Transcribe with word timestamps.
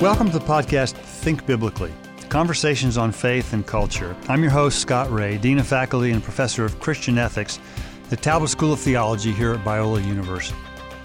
Welcome 0.00 0.30
to 0.30 0.38
the 0.38 0.44
podcast 0.44 0.92
Think 0.92 1.44
Biblically 1.44 1.92
Conversations 2.28 2.96
on 2.96 3.10
Faith 3.10 3.52
and 3.52 3.66
Culture. 3.66 4.14
I'm 4.28 4.42
your 4.42 4.52
host, 4.52 4.78
Scott 4.78 5.10
Rae, 5.10 5.38
Dean 5.38 5.58
of 5.58 5.66
Faculty 5.66 6.12
and 6.12 6.22
Professor 6.22 6.64
of 6.64 6.78
Christian 6.78 7.18
Ethics 7.18 7.58
at 8.04 8.10
the 8.10 8.16
Talbot 8.16 8.48
School 8.48 8.72
of 8.72 8.78
Theology 8.78 9.32
here 9.32 9.54
at 9.54 9.64
Biola 9.64 10.06
University. 10.06 10.56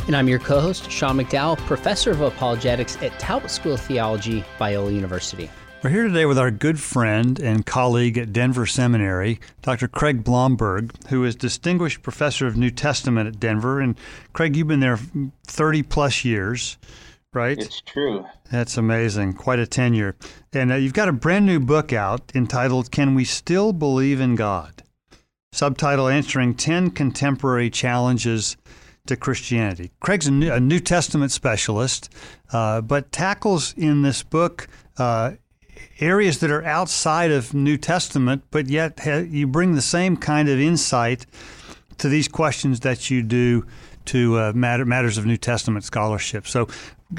And 0.06 0.16
I'm 0.16 0.28
your 0.28 0.38
co 0.38 0.62
host, 0.62 0.92
Sean 0.92 1.18
McDowell, 1.18 1.58
Professor 1.66 2.12
of 2.12 2.22
Apologetics 2.22 3.02
at 3.02 3.18
Talbot 3.18 3.50
School 3.50 3.74
of 3.74 3.82
Theology, 3.82 4.46
Biola 4.60 4.94
University. 4.94 5.50
We're 5.82 5.90
here 5.90 6.08
today 6.08 6.28
with 6.28 6.38
our 6.38 6.52
good 6.52 6.80
friend 6.80 7.40
and 7.40 7.66
colleague 7.66 8.20
at 8.20 8.32
Denver 8.32 8.68
Seminary, 8.68 9.40
Dr. 9.64 9.88
Craig 9.88 10.24
Blomberg, 10.24 10.94
who 11.08 11.26
is 11.26 11.36
Distinguished 11.36 12.04
Professor 12.04 12.46
of 12.46 12.58
New 12.58 12.70
Testament 12.70 13.28
at 13.28 13.40
Denver. 13.40 13.82
And 13.82 13.98
Craig, 14.34 14.56
you've 14.56 14.68
been 14.68 14.82
there 14.82 15.00
30 15.48 15.82
plus 15.82 16.24
years 16.24 16.78
right? 17.34 17.58
It's 17.58 17.82
true. 17.82 18.26
That's 18.52 18.78
amazing. 18.78 19.34
Quite 19.34 19.60
a 19.60 19.68
tenure. 19.68 20.16
And 20.52 20.72
uh, 20.72 20.76
you've 20.76 20.94
got 20.94 21.10
a 21.10 21.14
brand 21.14 21.46
new 21.46 21.60
book 21.60 21.92
out 21.92 22.32
entitled 22.36 22.92
Can 22.92 23.16
We 23.16 23.26
Still 23.26 23.74
Believe 23.74 24.20
in 24.20 24.36
God? 24.36 24.84
Subtitle 25.52 26.08
Answering 26.08 26.56
10 26.56 26.92
Contemporary 26.92 27.70
Challenges 27.70 28.58
to 29.06 29.16
Christianity. 29.16 29.92
Craig's 30.00 30.28
a 30.28 30.32
New, 30.32 30.52
a 30.52 30.60
new 30.60 30.80
Testament 30.80 31.32
specialist, 31.32 32.10
uh, 32.52 32.82
but 32.82 33.12
tackles 33.12 33.74
in 33.78 34.02
this 34.02 34.24
book 34.24 34.68
uh, 34.98 35.34
areas 36.00 36.40
that 36.40 36.52
are 36.52 36.64
outside 36.64 37.32
of 37.32 37.54
New 37.54 37.78
Testament, 37.78 38.44
but 38.52 38.68
yet 38.68 39.00
ha- 39.00 39.26
you 39.28 39.46
bring 39.46 39.76
the 39.76 39.82
same 39.82 40.18
kind 40.18 40.50
of 40.50 40.60
insight 40.60 41.26
to 41.98 42.10
these 42.10 42.28
questions 42.28 42.80
that 42.82 43.10
you 43.10 43.22
do 43.22 43.66
to 44.06 44.38
uh, 44.38 44.52
matter, 44.54 44.86
matters 44.86 45.18
of 45.18 45.26
New 45.26 45.38
Testament 45.38 45.86
scholarship. 45.86 46.48
So, 46.48 46.68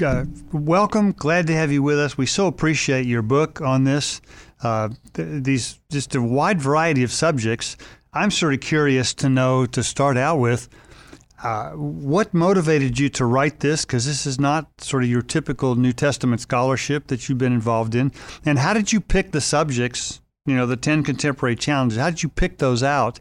uh, 0.01 0.25
welcome. 0.51 1.11
Glad 1.11 1.47
to 1.47 1.53
have 1.53 1.71
you 1.71 1.83
with 1.83 1.99
us. 1.99 2.17
We 2.17 2.25
so 2.25 2.47
appreciate 2.47 3.05
your 3.05 3.21
book 3.21 3.61
on 3.61 3.83
this. 3.83 4.21
Uh, 4.61 4.89
th- 5.13 5.43
these 5.43 5.79
just 5.89 6.15
a 6.15 6.21
wide 6.21 6.61
variety 6.61 7.03
of 7.03 7.11
subjects. 7.11 7.77
I'm 8.13 8.31
sort 8.31 8.53
of 8.53 8.61
curious 8.61 9.13
to 9.15 9.29
know 9.29 9.65
to 9.65 9.83
start 9.83 10.17
out 10.17 10.37
with. 10.37 10.69
Uh, 11.43 11.71
what 11.71 12.33
motivated 12.33 12.97
you 12.97 13.09
to 13.09 13.25
write 13.25 13.59
this? 13.59 13.85
Because 13.85 14.05
this 14.05 14.25
is 14.25 14.39
not 14.39 14.69
sort 14.79 15.03
of 15.03 15.09
your 15.09 15.21
typical 15.21 15.75
New 15.75 15.91
Testament 15.91 16.41
scholarship 16.41 17.07
that 17.07 17.27
you've 17.27 17.37
been 17.37 17.53
involved 17.53 17.93
in. 17.93 18.11
And 18.45 18.57
how 18.57 18.73
did 18.73 18.93
you 18.93 19.01
pick 19.01 19.31
the 19.31 19.41
subjects? 19.41 20.21
You 20.45 20.55
know, 20.55 20.65
the 20.65 20.77
ten 20.77 21.03
contemporary 21.03 21.55
challenges. 21.55 21.97
How 21.97 22.09
did 22.09 22.23
you 22.23 22.29
pick 22.29 22.59
those 22.59 22.83
out 22.83 23.19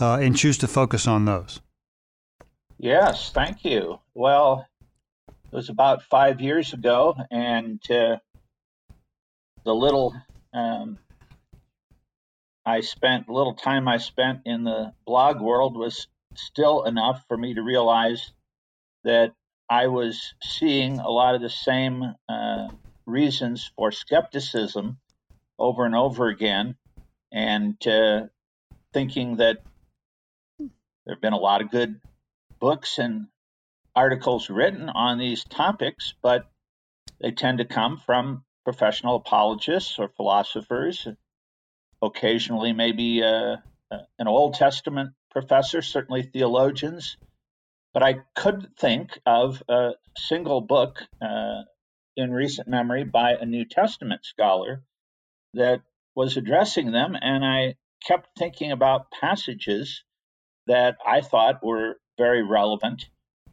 uh, 0.00 0.16
and 0.16 0.36
choose 0.36 0.58
to 0.58 0.68
focus 0.68 1.08
on 1.08 1.24
those? 1.24 1.60
Yes, 2.78 3.30
thank 3.30 3.64
you. 3.64 3.98
Well, 4.14 4.67
it 5.50 5.56
was 5.56 5.70
about 5.70 6.02
five 6.02 6.40
years 6.40 6.74
ago, 6.74 7.16
and 7.30 7.80
uh, 7.90 8.18
the 9.64 9.74
little 9.74 10.14
um, 10.52 10.98
I 12.66 12.82
spent, 12.82 13.30
little 13.30 13.54
time 13.54 13.88
I 13.88 13.96
spent 13.96 14.40
in 14.44 14.64
the 14.64 14.92
blog 15.06 15.40
world 15.40 15.74
was 15.74 16.06
still 16.34 16.84
enough 16.84 17.24
for 17.26 17.36
me 17.36 17.54
to 17.54 17.62
realize 17.62 18.32
that 19.04 19.32
I 19.70 19.86
was 19.86 20.34
seeing 20.42 20.98
a 20.98 21.08
lot 21.08 21.34
of 21.34 21.40
the 21.40 21.48
same 21.48 22.14
uh, 22.28 22.68
reasons 23.06 23.70
for 23.74 23.90
skepticism 23.90 24.98
over 25.58 25.86
and 25.86 25.94
over 25.94 26.28
again, 26.28 26.76
and 27.32 27.74
uh, 27.86 28.26
thinking 28.92 29.36
that 29.36 29.62
there 30.58 31.14
have 31.14 31.22
been 31.22 31.32
a 31.32 31.38
lot 31.38 31.62
of 31.62 31.70
good 31.70 31.98
books 32.60 32.98
and 32.98 33.28
articles 33.98 34.48
written 34.48 34.88
on 34.88 35.18
these 35.18 35.42
topics, 35.42 36.14
but 36.22 36.48
they 37.20 37.32
tend 37.32 37.58
to 37.58 37.64
come 37.64 37.96
from 37.96 38.44
professional 38.62 39.16
apologists 39.16 39.98
or 39.98 40.08
philosophers, 40.16 41.08
occasionally, 42.00 42.72
maybe 42.72 43.24
uh, 43.24 43.56
an 43.90 44.28
Old 44.28 44.54
Testament 44.54 45.14
professor, 45.32 45.82
certainly 45.82 46.22
theologians. 46.22 47.16
But 47.92 48.04
I 48.04 48.20
could 48.36 48.68
think 48.78 49.18
of 49.26 49.64
a 49.68 49.94
single 50.16 50.60
book 50.60 51.02
uh, 51.20 51.62
in 52.16 52.30
recent 52.30 52.68
memory 52.68 53.02
by 53.02 53.32
a 53.32 53.46
New 53.46 53.64
Testament 53.64 54.24
scholar 54.24 54.84
that 55.54 55.80
was 56.14 56.36
addressing 56.36 56.92
them, 56.92 57.16
and 57.20 57.44
I 57.44 57.74
kept 58.06 58.38
thinking 58.38 58.70
about 58.70 59.10
passages 59.10 60.04
that 60.68 60.98
I 61.04 61.20
thought 61.20 61.64
were 61.64 61.96
very 62.16 62.44
relevant 62.44 63.06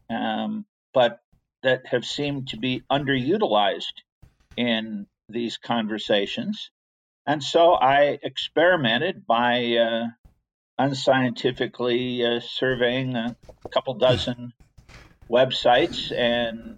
um, 0.10 0.66
but 0.94 1.20
that 1.64 1.88
have 1.88 2.06
seemed 2.06 2.50
to 2.50 2.58
be 2.58 2.84
underutilized 2.92 4.04
in 4.56 5.08
these 5.30 5.58
conversations. 5.58 6.72
And 7.26 7.44
so 7.44 7.74
I 7.74 8.20
experimented 8.22 9.26
by 9.26 9.78
uh, 9.78 10.06
unscientifically 10.78 12.24
uh, 12.24 12.40
surveying 12.40 13.16
a 13.16 13.36
couple 13.74 13.96
dozen 13.96 14.54
websites 15.32 16.12
and 16.16 16.78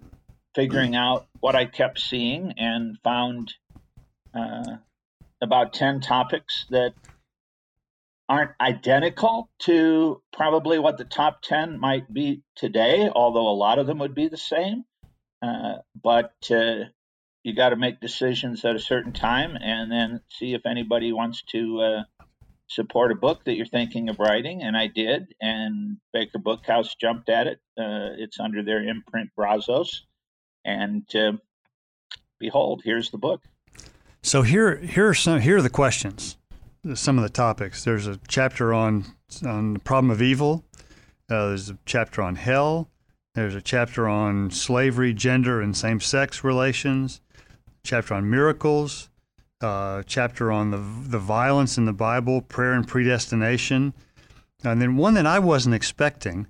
figuring 0.54 0.96
out 0.96 1.26
what 1.40 1.54
I 1.54 1.66
kept 1.66 2.00
seeing 2.00 2.54
and 2.56 2.96
found 3.04 3.52
uh, 4.34 4.76
about 5.42 5.74
10 5.74 6.00
topics 6.00 6.66
that 6.70 6.94
aren't 8.28 8.52
identical 8.60 9.50
to 9.60 10.22
probably 10.32 10.78
what 10.78 10.98
the 10.98 11.04
top 11.04 11.40
10 11.42 11.78
might 11.78 12.12
be 12.12 12.42
today, 12.56 13.08
although 13.14 13.48
a 13.48 13.56
lot 13.56 13.78
of 13.78 13.86
them 13.86 13.98
would 13.98 14.14
be 14.14 14.28
the 14.28 14.36
same. 14.36 14.84
Uh, 15.40 15.76
but 16.02 16.34
uh, 16.50 16.84
you 17.42 17.54
got 17.54 17.70
to 17.70 17.76
make 17.76 18.00
decisions 18.00 18.64
at 18.64 18.76
a 18.76 18.80
certain 18.80 19.12
time 19.12 19.56
and 19.56 19.90
then 19.90 20.20
see 20.30 20.54
if 20.54 20.66
anybody 20.66 21.12
wants 21.12 21.42
to 21.42 21.80
uh, 21.80 22.02
support 22.66 23.12
a 23.12 23.14
book 23.14 23.44
that 23.44 23.54
you're 23.54 23.66
thinking 23.66 24.08
of 24.08 24.18
writing. 24.18 24.62
And 24.62 24.76
I 24.76 24.88
did, 24.88 25.34
and 25.40 25.98
Baker 26.12 26.38
Bookhouse 26.38 26.90
jumped 27.00 27.28
at 27.28 27.46
it. 27.46 27.60
Uh, 27.78 28.18
it's 28.18 28.40
under 28.40 28.62
their 28.62 28.82
imprint 28.82 29.30
Brazos. 29.36 30.04
And 30.64 31.04
uh, 31.14 31.32
behold, 32.38 32.82
here's 32.84 33.10
the 33.10 33.18
book. 33.18 33.42
So 34.22 34.42
here, 34.42 34.76
here 34.76 35.08
are 35.08 35.14
some. 35.14 35.40
Here 35.40 35.56
are 35.56 35.62
the 35.62 35.70
questions 35.70 36.37
some 36.94 37.18
of 37.18 37.22
the 37.22 37.30
topics. 37.30 37.84
There's 37.84 38.06
a 38.06 38.18
chapter 38.28 38.72
on 38.72 39.04
on 39.44 39.74
the 39.74 39.80
problem 39.80 40.10
of 40.10 40.22
evil. 40.22 40.64
Uh, 41.30 41.48
there's 41.48 41.70
a 41.70 41.78
chapter 41.84 42.22
on 42.22 42.36
hell. 42.36 42.88
There's 43.34 43.54
a 43.54 43.60
chapter 43.60 44.08
on 44.08 44.50
slavery, 44.50 45.12
gender, 45.12 45.60
and 45.60 45.76
same-sex 45.76 46.42
relations. 46.42 47.20
Chapter 47.84 48.14
on 48.14 48.28
miracles. 48.28 49.10
Uh, 49.60 50.02
chapter 50.06 50.52
on 50.52 50.70
the 50.70 50.78
the 50.78 51.18
violence 51.18 51.78
in 51.78 51.84
the 51.84 51.92
Bible, 51.92 52.42
prayer 52.42 52.72
and 52.74 52.86
predestination, 52.86 53.92
and 54.62 54.80
then 54.80 54.96
one 54.96 55.14
that 55.14 55.26
I 55.26 55.40
wasn't 55.40 55.74
expecting. 55.74 56.46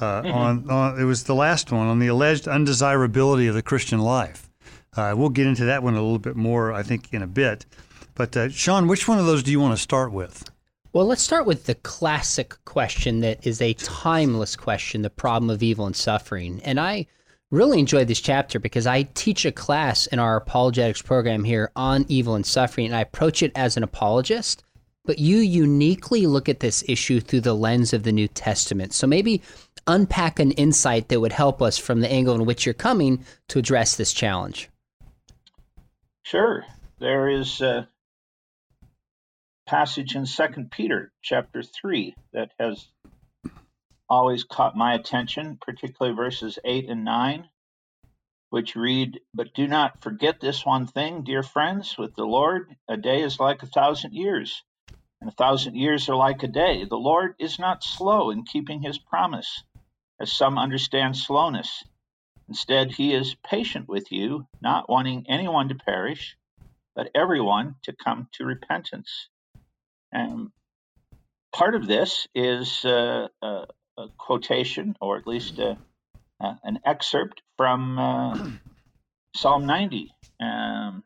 Uh, 0.00 0.22
mm-hmm. 0.22 0.32
on, 0.32 0.70
on 0.70 1.00
it 1.00 1.04
was 1.04 1.24
the 1.24 1.34
last 1.34 1.70
one 1.70 1.86
on 1.86 1.98
the 1.98 2.06
alleged 2.06 2.48
undesirability 2.48 3.46
of 3.46 3.54
the 3.54 3.62
Christian 3.62 4.00
life. 4.00 4.48
Uh, 4.96 5.14
we'll 5.16 5.28
get 5.28 5.46
into 5.46 5.64
that 5.64 5.82
one 5.82 5.94
a 5.94 6.02
little 6.02 6.18
bit 6.18 6.36
more, 6.36 6.72
I 6.72 6.82
think, 6.82 7.12
in 7.12 7.22
a 7.22 7.26
bit. 7.26 7.66
But 8.14 8.36
uh, 8.36 8.48
Sean, 8.50 8.88
which 8.88 9.08
one 9.08 9.18
of 9.18 9.26
those 9.26 9.42
do 9.42 9.50
you 9.50 9.60
want 9.60 9.76
to 9.76 9.82
start 9.82 10.12
with? 10.12 10.50
Well, 10.92 11.06
let's 11.06 11.22
start 11.22 11.46
with 11.46 11.64
the 11.64 11.74
classic 11.76 12.56
question 12.66 13.20
that 13.20 13.46
is 13.46 13.62
a 13.62 13.72
timeless 13.74 14.56
question 14.56 15.00
the 15.00 15.08
problem 15.08 15.48
of 15.48 15.62
evil 15.62 15.86
and 15.86 15.96
suffering. 15.96 16.60
And 16.64 16.78
I 16.78 17.06
really 17.50 17.78
enjoyed 17.78 18.08
this 18.08 18.20
chapter 18.20 18.58
because 18.58 18.86
I 18.86 19.04
teach 19.14 19.46
a 19.46 19.52
class 19.52 20.06
in 20.06 20.18
our 20.18 20.36
apologetics 20.36 21.00
program 21.00 21.44
here 21.44 21.70
on 21.76 22.04
evil 22.08 22.34
and 22.34 22.44
suffering, 22.44 22.86
and 22.86 22.94
I 22.94 23.00
approach 23.00 23.42
it 23.42 23.52
as 23.54 23.76
an 23.76 23.82
apologist. 23.82 24.64
But 25.04 25.18
you 25.18 25.38
uniquely 25.38 26.26
look 26.26 26.48
at 26.48 26.60
this 26.60 26.84
issue 26.86 27.20
through 27.20 27.40
the 27.40 27.54
lens 27.54 27.92
of 27.92 28.02
the 28.02 28.12
New 28.12 28.28
Testament. 28.28 28.92
So 28.92 29.06
maybe 29.06 29.42
unpack 29.86 30.38
an 30.38 30.52
insight 30.52 31.08
that 31.08 31.20
would 31.20 31.32
help 31.32 31.60
us 31.62 31.78
from 31.78 32.00
the 32.00 32.12
angle 32.12 32.34
in 32.34 32.44
which 32.44 32.66
you're 32.66 32.74
coming 32.74 33.24
to 33.48 33.58
address 33.58 33.96
this 33.96 34.12
challenge. 34.12 34.68
Sure. 36.22 36.64
There 37.00 37.28
is 37.28 37.60
uh, 37.60 37.86
passage 39.66 40.16
in 40.16 40.26
Second 40.26 40.70
Peter 40.70 41.12
chapter 41.22 41.62
three 41.62 42.14
that 42.32 42.50
has 42.58 42.88
always 44.08 44.44
caught 44.44 44.76
my 44.76 44.94
attention, 44.94 45.58
particularly 45.60 46.14
verses 46.14 46.58
eight 46.64 46.88
and 46.88 47.04
nine, 47.04 47.48
which 48.50 48.76
read, 48.76 49.20
"But 49.32 49.54
do 49.54 49.66
not 49.66 50.02
forget 50.02 50.40
this 50.40 50.66
one 50.66 50.86
thing, 50.86 51.24
dear 51.24 51.42
friends. 51.42 51.96
With 51.96 52.14
the 52.14 52.26
Lord, 52.26 52.76
a 52.88 52.96
day 52.96 53.22
is 53.22 53.40
like 53.40 53.62
a 53.62 53.66
thousand 53.66 54.12
years, 54.12 54.62
and 55.20 55.30
a 55.30 55.34
thousand 55.34 55.76
years 55.76 56.08
are 56.08 56.16
like 56.16 56.42
a 56.42 56.48
day. 56.48 56.84
The 56.84 56.96
Lord 56.96 57.36
is 57.38 57.58
not 57.58 57.84
slow 57.84 58.30
in 58.30 58.44
keeping 58.44 58.82
His 58.82 58.98
promise, 58.98 59.64
as 60.20 60.32
some 60.32 60.58
understand 60.58 61.16
slowness." 61.16 61.84
Instead, 62.48 62.90
he 62.90 63.14
is 63.14 63.36
patient 63.36 63.88
with 63.88 64.12
you, 64.12 64.46
not 64.60 64.90
wanting 64.90 65.24
anyone 65.28 65.68
to 65.68 65.74
perish, 65.74 66.36
but 66.94 67.10
everyone 67.14 67.76
to 67.84 67.94
come 67.94 68.28
to 68.32 68.44
repentance. 68.44 69.28
And 70.12 70.50
part 71.52 71.74
of 71.74 71.86
this 71.86 72.26
is 72.34 72.84
uh, 72.84 73.28
a, 73.42 73.66
a, 73.98 74.08
quotation, 74.18 74.96
or 75.00 75.16
at 75.16 75.26
least 75.26 75.58
a, 75.58 75.70
uh, 75.70 75.76
uh, 76.40 76.54
an 76.64 76.80
excerpt 76.84 77.40
from 77.56 77.98
uh, 77.98 78.50
Psalm 79.36 79.66
90, 79.66 80.12
um, 80.40 81.04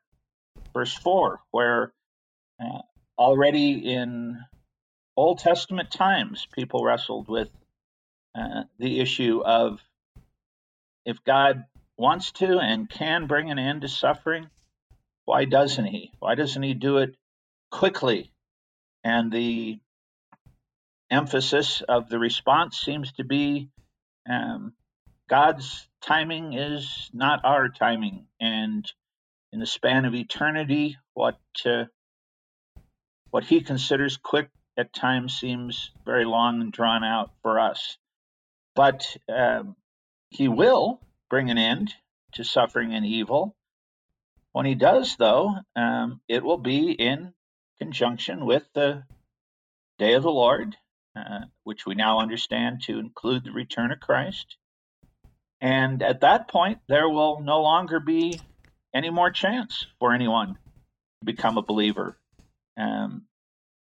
verse 0.75 0.95
4, 0.95 1.41
where 1.51 1.93
uh, 2.61 2.79
already 3.19 3.93
in 3.93 4.39
Old 5.17 5.39
Testament 5.39 5.91
times, 5.91 6.47
people 6.53 6.85
wrestled 6.85 7.29
with 7.29 7.49
uh, 8.35 8.65
the 8.79 9.01
issue 9.01 9.43
of 9.45 9.81
if 11.05 11.23
God 11.25 11.65
wants 11.97 12.33
to 12.33 12.59
and 12.59 12.89
can 12.89 13.27
bring 13.27 13.51
an 13.51 13.59
end 13.59 13.83
to 13.83 13.89
suffering, 13.89 14.51
why 15.25 15.45
doesn't 15.45 15.85
He? 15.85 16.13
Why 16.19 16.35
doesn't 16.35 16.63
He 16.63 16.75
do 16.75 16.99
it 16.99 17.17
quickly? 17.71 18.31
And 19.07 19.31
the 19.31 19.79
emphasis 21.13 21.81
of 21.89 22.09
the 22.09 22.19
response 22.19 22.81
seems 22.81 23.13
to 23.13 23.25
be 23.25 23.69
um, 24.29 24.73
God's 25.31 25.87
timing 26.03 26.55
is 26.55 27.09
not 27.13 27.45
our 27.45 27.69
timing, 27.69 28.27
and 28.41 28.85
in 29.53 29.61
the 29.61 29.67
span 29.67 30.07
of 30.07 30.15
eternity, 30.17 30.97
what 31.15 31.39
uh, 31.65 31.85
what 33.31 33.45
He 33.45 33.61
considers 33.61 34.17
quick 34.17 34.51
at 34.77 34.93
times 34.93 35.39
seems 35.39 35.93
very 36.05 36.25
long 36.25 36.61
and 36.61 36.73
drawn 36.73 37.05
out 37.05 37.31
for 37.43 37.61
us. 37.61 37.99
But 38.75 39.17
um, 39.29 39.77
He 40.31 40.49
will 40.49 41.01
bring 41.31 41.49
an 41.49 41.59
end 41.59 41.95
to 42.33 42.43
suffering 42.43 42.93
and 42.93 43.07
evil. 43.07 43.55
When 44.51 44.67
He 44.67 44.75
does, 44.75 45.15
though, 45.17 45.55
um, 45.77 46.21
it 46.27 46.43
will 46.43 46.59
be 46.59 46.91
in 46.91 47.35
conjunction 47.79 48.47
with 48.47 48.65
the 48.75 49.05
day 49.99 50.15
of 50.15 50.23
the 50.23 50.31
Lord, 50.31 50.77
uh, 51.17 51.41
which 51.65 51.87
we 51.87 51.95
now 51.95 52.21
understand 52.21 52.83
to 52.83 52.99
include 52.99 53.45
the 53.45 53.53
return 53.53 53.93
of 53.93 54.01
Christ. 54.01 54.57
And 55.61 56.03
at 56.03 56.21
that 56.21 56.49
point, 56.49 56.79
there 56.89 57.09
will 57.09 57.41
no 57.41 57.63
longer 57.63 58.01
be 58.01 58.41
any 58.95 59.11
more 59.11 59.31
chance 59.31 59.87
for 59.99 60.13
anyone 60.13 60.55
to 60.55 61.25
become 61.25 61.57
a 61.57 61.63
believer. 61.63 62.17
Um, 62.77 63.27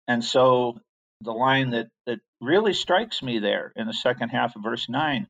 and 0.06 0.22
so 0.24 0.78
the 1.22 1.32
line 1.32 1.70
that, 1.70 1.88
that 2.06 2.20
really 2.40 2.74
strikes 2.74 3.22
me 3.22 3.38
there 3.38 3.72
in 3.76 3.86
the 3.86 3.94
second 3.94 4.30
half 4.30 4.56
of 4.56 4.62
verse 4.62 4.88
9 4.88 5.28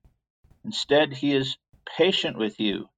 instead, 0.65 1.13
he 1.13 1.35
is 1.35 1.57
patient 1.97 2.39
with 2.39 2.61
you, 2.61 2.89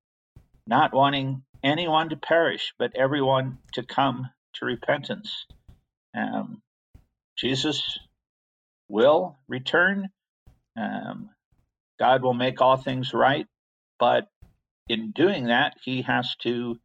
not 0.66 0.92
wanting 0.92 1.42
anyone 1.62 2.10
to 2.10 2.16
perish, 2.16 2.74
but 2.78 2.94
everyone 2.94 3.58
to 3.72 3.82
come 3.82 4.28
to 4.54 4.66
repentance. 4.66 5.46
Um, 6.16 6.62
Jesus 7.36 7.98
will 8.88 9.38
return. 9.48 10.10
Um, 10.76 11.30
God 11.98 12.22
will 12.22 12.34
make 12.34 12.60
all 12.60 12.76
things 12.76 13.12
right, 13.14 13.46
but 13.98 14.28
in 14.88 15.12
doing 15.12 15.46
that, 15.46 15.74
he 15.82 16.02
has 16.02 16.34
to 16.42 16.78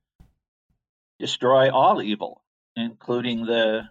destroy 1.19 1.71
all 1.71 2.01
evil, 2.01 2.41
including 2.75 3.45
the 3.45 3.89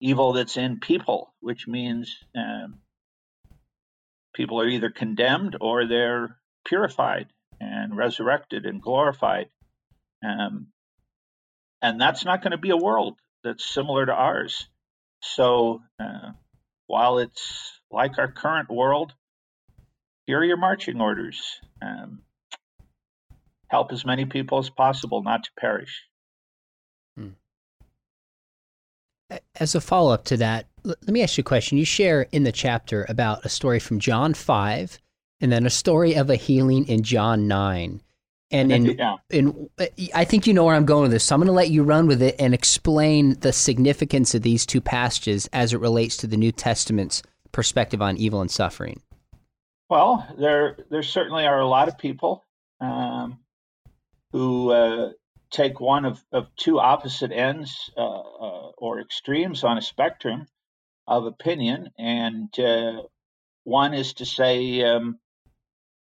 evil 0.00 0.32
that's 0.32 0.56
in 0.56 0.80
people, 0.80 1.34
which 1.40 1.66
means 1.66 2.16
um, 2.36 2.78
people 4.34 4.60
are 4.60 4.68
either 4.68 4.90
condemned 4.90 5.56
or 5.60 5.86
they're 5.86 6.38
purified 6.64 7.28
and 7.60 7.96
resurrected 7.96 8.66
and 8.66 8.82
glorified. 8.82 9.48
Um, 10.24 10.68
and 11.84 12.00
that's 12.00 12.24
not 12.24 12.40
going 12.40 12.52
to 12.52 12.58
be 12.58 12.70
a 12.70 12.76
world 12.78 13.18
that's 13.42 13.62
similar 13.62 14.06
to 14.06 14.12
ours. 14.12 14.68
So 15.20 15.82
uh, 16.00 16.30
while 16.86 17.18
it's 17.18 17.78
like 17.90 18.18
our 18.18 18.32
current 18.32 18.70
world, 18.70 19.12
here 20.26 20.38
are 20.38 20.44
your 20.44 20.56
marching 20.56 20.98
orders. 20.98 21.60
Um, 21.82 22.22
help 23.68 23.92
as 23.92 24.06
many 24.06 24.24
people 24.24 24.58
as 24.58 24.70
possible 24.70 25.22
not 25.22 25.44
to 25.44 25.50
perish. 25.60 26.04
Hmm. 27.18 27.28
As 29.60 29.74
a 29.74 29.80
follow 29.82 30.14
up 30.14 30.24
to 30.26 30.38
that, 30.38 30.64
let 30.84 31.08
me 31.08 31.22
ask 31.22 31.36
you 31.36 31.42
a 31.42 31.44
question. 31.44 31.76
You 31.76 31.84
share 31.84 32.22
in 32.32 32.44
the 32.44 32.52
chapter 32.52 33.04
about 33.10 33.44
a 33.44 33.50
story 33.50 33.78
from 33.78 33.98
John 33.98 34.32
5 34.32 34.98
and 35.42 35.52
then 35.52 35.66
a 35.66 35.70
story 35.70 36.14
of 36.14 36.30
a 36.30 36.36
healing 36.36 36.88
in 36.88 37.02
John 37.02 37.46
9. 37.46 38.00
And 38.54 38.70
in, 38.70 38.84
yeah. 38.96 39.16
in, 39.30 39.68
I 40.14 40.24
think 40.24 40.46
you 40.46 40.54
know 40.54 40.64
where 40.64 40.76
I'm 40.76 40.84
going 40.84 41.02
with 41.02 41.10
this. 41.10 41.24
So 41.24 41.34
I'm 41.34 41.40
going 41.40 41.48
to 41.48 41.52
let 41.52 41.70
you 41.70 41.82
run 41.82 42.06
with 42.06 42.22
it 42.22 42.36
and 42.38 42.54
explain 42.54 43.38
the 43.40 43.52
significance 43.52 44.32
of 44.32 44.42
these 44.42 44.64
two 44.64 44.80
passages 44.80 45.48
as 45.52 45.72
it 45.72 45.80
relates 45.80 46.16
to 46.18 46.28
the 46.28 46.36
New 46.36 46.52
Testament's 46.52 47.20
perspective 47.50 48.00
on 48.00 48.16
evil 48.16 48.40
and 48.40 48.50
suffering. 48.50 49.02
Well, 49.90 50.26
there 50.38 50.76
there 50.88 51.02
certainly 51.02 51.46
are 51.46 51.58
a 51.58 51.66
lot 51.66 51.88
of 51.88 51.98
people 51.98 52.44
um, 52.80 53.40
who 54.32 54.70
uh, 54.70 55.10
take 55.50 55.80
one 55.80 56.04
of, 56.04 56.24
of 56.32 56.46
two 56.56 56.78
opposite 56.78 57.32
ends 57.32 57.90
uh, 57.96 58.00
uh, 58.00 58.70
or 58.78 59.00
extremes 59.00 59.64
on 59.64 59.78
a 59.78 59.82
spectrum 59.82 60.46
of 61.06 61.26
opinion, 61.26 61.90
and 61.98 62.56
uh, 62.58 63.02
one 63.64 63.94
is 63.94 64.14
to 64.14 64.26
say 64.26 64.82
um, 64.82 65.18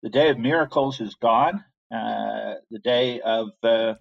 the 0.03 0.11
day 0.11 0.31
of 0.31 0.39
miracles 0.39 1.01
is 1.01 1.17
gone, 1.17 1.65
the 1.91 2.79
day 2.83 3.21
of 3.21 3.51
uh, 3.63 3.95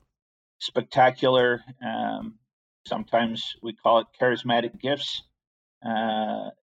spectacular, 0.59 1.61
um, 1.85 2.35
sometimes 2.87 3.55
we 3.61 3.73
call 3.73 3.99
it 3.99 4.07
charismatic 4.19 4.79
gifts, 4.79 5.23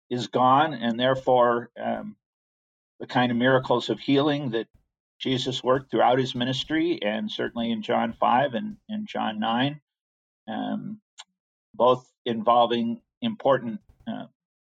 is 0.10 0.28
gone, 0.28 0.74
and 0.74 1.00
therefore 1.00 1.70
um, 1.82 2.16
the 3.00 3.08
kind 3.08 3.32
of 3.32 3.38
miracles 3.38 3.90
of 3.90 4.00
healing 4.00 4.52
that 4.52 4.68
Jesus 5.20 5.64
worked 5.64 5.92
throughout 5.92 6.20
his 6.20 6.36
ministry, 6.36 7.00
and 7.02 7.32
certainly 7.32 7.72
in 7.72 7.82
John 7.82 8.14
5 8.14 8.54
and, 8.54 8.78
and 8.88 9.08
John 9.08 9.40
9, 9.40 9.82
um, 10.48 11.02
both 11.74 12.08
involving 12.26 13.02
important 13.22 13.80
uh, 14.08 14.26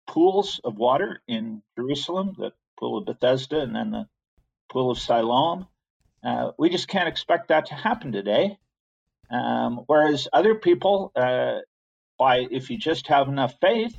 pools 0.06 0.61
of 0.65 0.77
water 0.77 1.23
in 1.29 1.62
Jerusalem, 1.77 2.35
the 2.39 2.53
pool 2.79 2.99
of 2.99 3.05
Bethesda 3.05 3.61
and 3.61 3.75
then 3.75 3.91
the 3.91 4.09
pool 4.71 4.91
of 4.91 4.99
Siloam. 4.99 5.67
Uh, 6.25 6.50
we 6.59 6.69
just 6.69 6.88
can't 6.88 7.09
expect 7.09 7.49
that 7.49 7.67
to 7.67 7.75
happen 7.75 8.12
today. 8.12 8.59
Um, 9.31 9.85
whereas 9.87 10.29
other 10.32 10.55
people, 10.55 11.12
uh, 11.15 11.59
by 12.19 12.47
if 12.50 12.70
you 12.70 12.79
just 12.79 13.06
have 13.09 13.29
enough 13.29 13.55
faith 13.61 13.97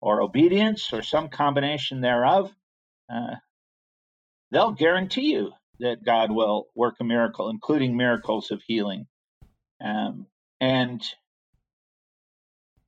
or 0.00 0.22
obedience 0.22 0.92
or 0.92 1.02
some 1.02 1.28
combination 1.28 2.00
thereof, 2.00 2.50
uh, 3.12 3.36
they'll 4.50 4.72
guarantee 4.72 5.32
you 5.32 5.52
that 5.80 6.04
God 6.04 6.30
will 6.30 6.68
work 6.74 6.96
a 7.00 7.04
miracle, 7.04 7.50
including 7.50 7.96
miracles 7.96 8.50
of 8.50 8.62
healing. 8.66 9.06
Um, 9.84 10.26
and 10.60 11.02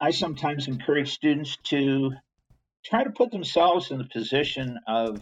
I 0.01 0.11
sometimes 0.11 0.69
encourage 0.69 1.13
students 1.13 1.57
to 1.65 2.13
try 2.85 3.05
to 3.05 3.11
put 3.11 3.31
themselves 3.31 3.91
in 3.91 3.99
the 3.99 4.05
position 4.05 4.79
of 4.87 5.21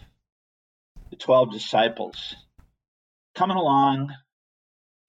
the 1.10 1.16
12 1.16 1.52
disciples. 1.52 2.34
Coming 3.34 3.56
along, 3.56 4.14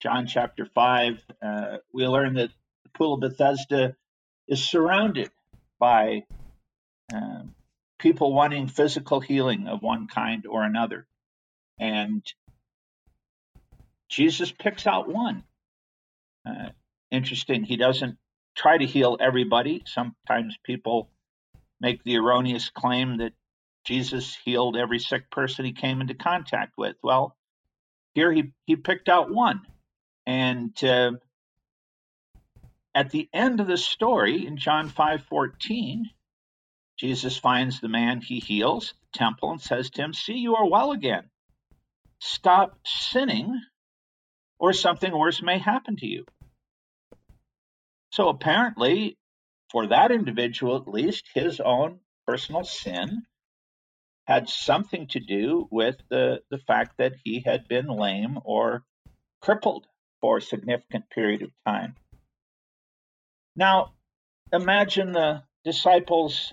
John 0.02 0.26
chapter 0.26 0.66
5, 0.66 1.24
uh, 1.40 1.76
we 1.92 2.06
learn 2.08 2.34
that 2.34 2.50
the 2.82 2.90
Pool 2.90 3.14
of 3.14 3.20
Bethesda 3.20 3.94
is 4.48 4.68
surrounded 4.68 5.30
by 5.78 6.24
um, 7.14 7.54
people 8.00 8.34
wanting 8.34 8.66
physical 8.66 9.20
healing 9.20 9.68
of 9.68 9.80
one 9.82 10.08
kind 10.08 10.44
or 10.48 10.64
another. 10.64 11.06
And 11.78 12.22
Jesus 14.08 14.50
picks 14.50 14.86
out 14.88 15.08
one. 15.08 15.44
Uh, 16.44 16.70
interesting. 17.12 17.62
He 17.62 17.76
doesn't 17.76 18.16
try 18.56 18.76
to 18.76 18.86
heal 18.86 19.16
everybody. 19.20 19.84
Sometimes 19.86 20.56
people 20.64 21.10
make 21.80 22.02
the 22.02 22.16
erroneous 22.16 22.70
claim 22.70 23.18
that 23.18 23.34
Jesus 23.84 24.36
healed 24.44 24.76
every 24.76 24.98
sick 24.98 25.30
person 25.30 25.64
he 25.64 25.72
came 25.72 26.00
into 26.00 26.14
contact 26.14 26.72
with. 26.76 26.96
Well, 27.04 27.36
here 28.16 28.32
he, 28.32 28.52
he 28.66 28.74
picked 28.74 29.08
out 29.08 29.32
one. 29.32 29.60
And 30.26 30.72
uh, 30.82 31.12
at 32.94 33.10
the 33.10 33.28
end 33.32 33.60
of 33.60 33.68
the 33.68 33.76
story 33.76 34.46
in 34.46 34.56
John 34.56 34.90
5:14, 34.90 36.02
Jesus 36.98 37.36
finds 37.36 37.78
the 37.80 37.88
man 37.88 38.20
he 38.20 38.40
heals 38.40 38.94
the 39.12 39.18
temple 39.18 39.52
and 39.52 39.60
says 39.60 39.90
to 39.90 40.02
him, 40.02 40.12
"See, 40.12 40.38
you 40.38 40.56
are 40.56 40.68
well 40.68 40.90
again 40.90 41.30
stop 42.18 42.78
sinning, 42.84 43.60
or 44.58 44.72
something 44.72 45.16
worse 45.16 45.42
may 45.42 45.58
happen 45.58 45.96
to 45.96 46.06
you. 46.06 46.24
So 48.10 48.28
apparently, 48.28 49.18
for 49.70 49.88
that 49.88 50.10
individual 50.10 50.76
at 50.76 50.88
least, 50.88 51.28
his 51.34 51.60
own 51.60 52.00
personal 52.26 52.64
sin 52.64 53.22
had 54.26 54.48
something 54.48 55.06
to 55.08 55.20
do 55.20 55.68
with 55.70 55.96
the, 56.10 56.42
the 56.50 56.58
fact 56.58 56.98
that 56.98 57.14
he 57.24 57.42
had 57.44 57.68
been 57.68 57.86
lame 57.86 58.38
or 58.44 58.84
crippled 59.40 59.86
for 60.20 60.38
a 60.38 60.42
significant 60.42 61.08
period 61.10 61.42
of 61.42 61.50
time. 61.64 61.94
Now, 63.54 63.92
imagine 64.52 65.12
the 65.12 65.44
disciples 65.64 66.52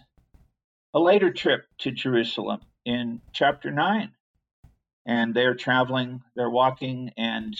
a 0.94 1.00
later 1.00 1.32
trip 1.32 1.65
to 1.80 1.92
Jerusalem 1.92 2.62
in 2.86 3.22
chapter 3.32 3.72
9 3.72 4.12
and 5.06 5.34
they're 5.34 5.56
traveling, 5.56 6.22
they're 6.36 6.50
walking, 6.50 7.12
and 7.18 7.58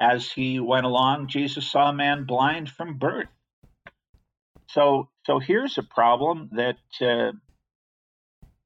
as 0.00 0.30
he 0.32 0.58
went 0.58 0.86
along, 0.86 1.28
Jesus 1.28 1.70
saw 1.70 1.90
a 1.90 1.94
man 1.94 2.24
blind 2.24 2.68
from 2.68 2.98
birth. 2.98 3.28
So, 4.68 5.08
so 5.24 5.38
here's 5.38 5.78
a 5.78 5.82
problem 5.82 6.50
that 6.52 6.78
uh, 7.00 7.32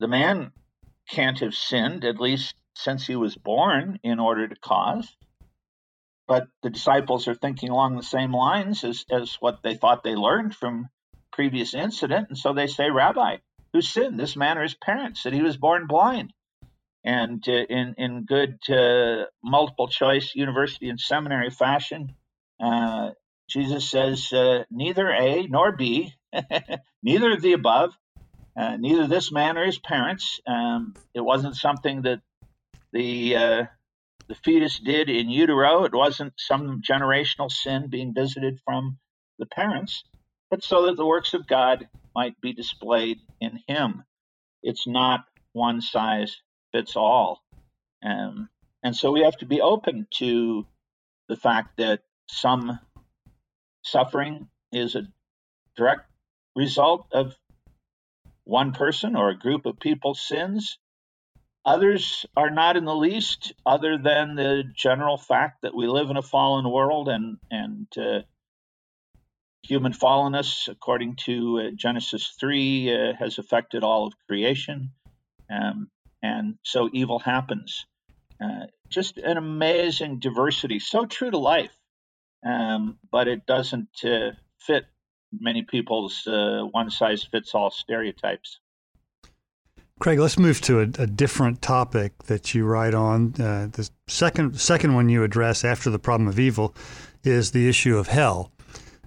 the 0.01 0.09
man 0.09 0.53
can't 1.11 1.41
have 1.41 1.55
sinned, 1.55 2.05
at 2.05 2.21
least 2.21 2.55
since 2.75 3.07
he 3.07 3.17
was 3.17 3.37
born, 3.37 3.99
in 4.03 4.21
order 4.21 4.47
to 4.47 4.57
cause. 4.57 5.17
But 6.27 6.49
the 6.63 6.71
disciples 6.71 7.27
are 7.27 7.35
thinking 7.35 7.71
along 7.71 7.97
the 7.97 8.03
same 8.03 8.33
lines 8.35 8.85
as, 8.85 9.05
as 9.11 9.37
what 9.41 9.63
they 9.63 9.75
thought 9.75 10.03
they 10.03 10.15
learned 10.15 10.55
from 10.55 10.89
previous 11.33 11.75
incident. 11.75 12.29
And 12.29 12.39
so 12.39 12.53
they 12.53 12.67
say, 12.67 12.91
Rabbi, 12.91 13.39
who 13.73 13.81
sinned, 13.81 14.21
this 14.21 14.37
man 14.37 14.59
or 14.59 14.63
his 14.63 14.75
parents, 14.75 15.23
that 15.23 15.33
he 15.33 15.43
was 15.43 15.57
born 15.57 15.87
blind? 15.87 16.33
And 17.05 17.43
uh, 17.49 17.53
in, 17.53 17.95
in 17.97 18.25
good 18.27 18.59
uh, 18.69 19.25
multiple 19.43 19.89
choice 19.89 20.35
university 20.35 20.91
and 20.91 21.01
seminary 21.01 21.51
fashion, 21.51 22.15
uh, 22.61 23.11
Jesus 23.49 23.89
says, 23.91 24.31
uh, 24.33 24.65
neither 24.71 25.09
A 25.09 25.47
nor 25.47 25.73
B, 25.73 26.13
neither 27.03 27.33
of 27.33 27.41
the 27.41 27.55
above, 27.55 27.95
uh, 28.59 28.77
neither 28.77 29.07
this 29.07 29.31
man 29.31 29.57
or 29.57 29.65
his 29.65 29.79
parents. 29.79 30.41
Um, 30.47 30.95
it 31.15 31.21
wasn't 31.21 31.55
something 31.55 32.03
that 32.03 32.21
the 32.93 33.37
uh, 33.37 33.65
the 34.29 34.35
fetus 34.35 34.81
did 34.81 35.09
in 35.09 35.31
utero. 35.31 35.85
It 35.85 35.95
wasn't 35.95 36.33
some 36.37 36.83
generational 36.83 37.51
sin 37.51 37.89
being 37.89 38.13
visited 38.15 38.59
from 38.65 38.99
the 39.39 39.47
parents, 39.47 40.03
but 40.51 40.65
so 40.65 40.87
that 40.87 40.97
the 40.97 41.07
works 41.07 41.35
of 41.35 41.47
God 41.47 41.89
might 42.15 42.41
be 42.41 42.53
displayed 42.53 43.19
in 43.41 43.61
him. 43.69 44.03
It's 44.63 44.87
not 44.87 45.21
one 45.53 45.81
size 45.81 46.37
fits 46.73 46.97
all. 46.97 47.43
Um, 48.05 48.49
and 48.83 48.95
so 48.95 49.13
we 49.13 49.23
have 49.23 49.37
to 49.37 49.47
be 49.47 49.61
open 49.61 50.09
to 50.19 50.67
the 51.29 51.37
fact 51.37 51.77
that 51.79 52.01
some 52.29 52.79
suffering 53.83 54.49
is 54.73 54.97
a 54.97 55.07
direct 55.77 56.11
result 56.57 57.07
of 57.13 57.37
one 58.49 58.73
person 58.73 59.15
or 59.15 59.29
a 59.29 59.39
group 59.39 59.67
of 59.67 59.79
people's 59.79 60.27
sins. 60.27 60.79
Others 61.67 62.25
are 62.35 62.49
not 62.49 62.79
in 62.79 62.87
the 62.87 62.97
least, 62.97 63.53
other 63.67 63.99
than 63.99 64.37
the 64.37 64.65
general 64.75 65.19
fact 65.19 65.63
that 65.63 65.75
we 65.75 65.87
live 65.87 66.09
in 66.09 66.17
a 66.17 66.23
fallen 66.23 66.71
world 66.71 67.09
and 67.11 67.37
and 67.51 67.87
uh, 67.99 68.21
human 69.63 69.93
fallenness, 69.93 70.67
according 70.67 71.17
to 71.17 71.61
uh, 71.61 71.71
Genesis 71.77 72.35
three, 72.41 72.91
uh, 72.91 73.13
has 73.19 73.39
affected 73.39 73.85
all 73.85 74.07
of 74.07 74.15
creation, 74.27 74.93
um, 75.51 75.91
and 76.23 76.55
so 76.63 76.89
evil 76.95 77.19
happens. 77.19 77.85
Uh, 78.43 78.67
just 78.89 79.19
an 79.19 79.37
amazing 79.37 80.21
diversity, 80.21 80.79
so 80.79 81.05
true 81.05 81.31
to 81.31 81.39
life, 81.39 81.77
um, 82.47 82.99
but 83.13 83.29
it 83.29 83.45
doesn't 83.45 84.05
uh, 84.05 84.31
fit 84.59 84.87
many 85.33 85.63
people's 85.63 86.27
uh, 86.27 86.63
one 86.71 86.91
size 86.91 87.23
fits 87.23 87.55
all 87.55 87.71
stereotypes. 87.71 88.61
Craig, 89.99 90.21
let's 90.21 90.39
move 90.39 90.61
to 90.61 90.79
a, 90.79 90.83
a, 90.83 91.07
different 91.07 91.61
topic 91.61 92.13
that 92.25 92.55
you 92.55 92.65
write 92.65 92.95
on. 92.95 93.35
Uh, 93.35 93.67
the 93.73 93.91
second 94.07 94.61
second 94.61 94.95
one 94.95 95.09
you 95.09 95.25
address 95.25 95.65
after 95.65 95.91
the 95.91 95.99
problem 95.99 96.29
of 96.29 96.39
evil 96.39 96.73
is 97.25 97.51
the 97.51 97.69
issue 97.69 97.99
of 97.99 98.07
hell. 98.07 98.53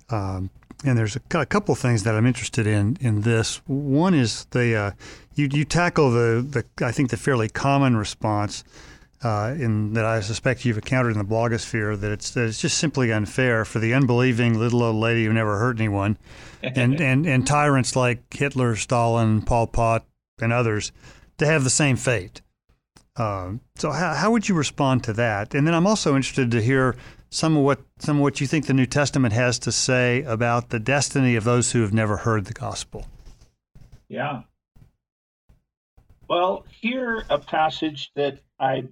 Um, 0.09 0.49
and 0.83 0.97
there's 0.97 1.15
a, 1.15 1.21
a, 1.37 1.45
couple 1.45 1.73
of 1.73 1.79
things 1.79 2.03
that 2.03 2.15
I'm 2.15 2.25
interested 2.25 2.67
in 2.67 2.97
in 2.99 3.21
this. 3.21 3.61
One 3.67 4.13
is 4.13 4.45
the 4.51 4.75
uh, 4.75 4.91
you 5.35 5.47
you 5.49 5.63
tackle 5.63 6.11
the 6.11 6.41
the 6.41 6.85
I 6.85 6.91
think 6.91 7.09
the 7.09 7.17
fairly 7.17 7.47
common 7.47 7.95
response 7.95 8.65
uh, 9.23 9.53
in 9.57 9.93
that 9.93 10.05
I 10.05 10.21
suspect 10.21 10.65
you've 10.65 10.77
encountered 10.77 11.11
in 11.11 11.17
the 11.17 11.23
blogosphere 11.23 11.99
that 11.99 12.11
it's 12.11 12.31
that 12.31 12.45
it's 12.45 12.61
just 12.61 12.77
simply 12.77 13.11
unfair 13.11 13.65
for 13.65 13.79
the 13.79 13.93
unbelieving 13.93 14.57
little 14.57 14.83
old 14.83 14.95
lady 14.95 15.25
who 15.25 15.33
never 15.33 15.59
hurt 15.59 15.77
anyone, 15.77 16.17
and 16.63 16.99
and 17.01 17.25
and 17.25 17.45
tyrants 17.45 17.95
like 17.95 18.33
Hitler, 18.33 18.75
Stalin, 18.75 19.41
Pol 19.41 19.67
Pot, 19.67 20.05
and 20.39 20.51
others 20.51 20.91
to 21.37 21.45
have 21.45 21.63
the 21.63 21.69
same 21.69 21.95
fate. 21.95 22.41
Uh, 23.15 23.53
so 23.75 23.91
how 23.91 24.13
how 24.13 24.31
would 24.31 24.49
you 24.49 24.55
respond 24.55 25.03
to 25.03 25.13
that? 25.13 25.53
And 25.53 25.67
then 25.67 25.73
I'm 25.73 25.87
also 25.87 26.15
interested 26.15 26.49
to 26.51 26.61
hear 26.61 26.95
some 27.29 27.57
of 27.57 27.63
what 27.63 27.79
some 27.99 28.17
of 28.17 28.23
what 28.23 28.41
you 28.41 28.47
think 28.47 28.65
the 28.65 28.73
New 28.73 28.85
Testament 28.85 29.33
has 29.33 29.59
to 29.59 29.71
say 29.71 30.23
about 30.23 30.69
the 30.69 30.79
destiny 30.79 31.35
of 31.35 31.43
those 31.43 31.71
who 31.71 31.81
have 31.81 31.93
never 31.93 32.17
heard 32.17 32.45
the 32.45 32.53
gospel. 32.53 33.07
Yeah. 34.07 34.43
Well, 36.27 36.65
here 36.69 37.23
a 37.29 37.37
passage 37.37 38.11
that 38.15 38.39
I 38.59 38.85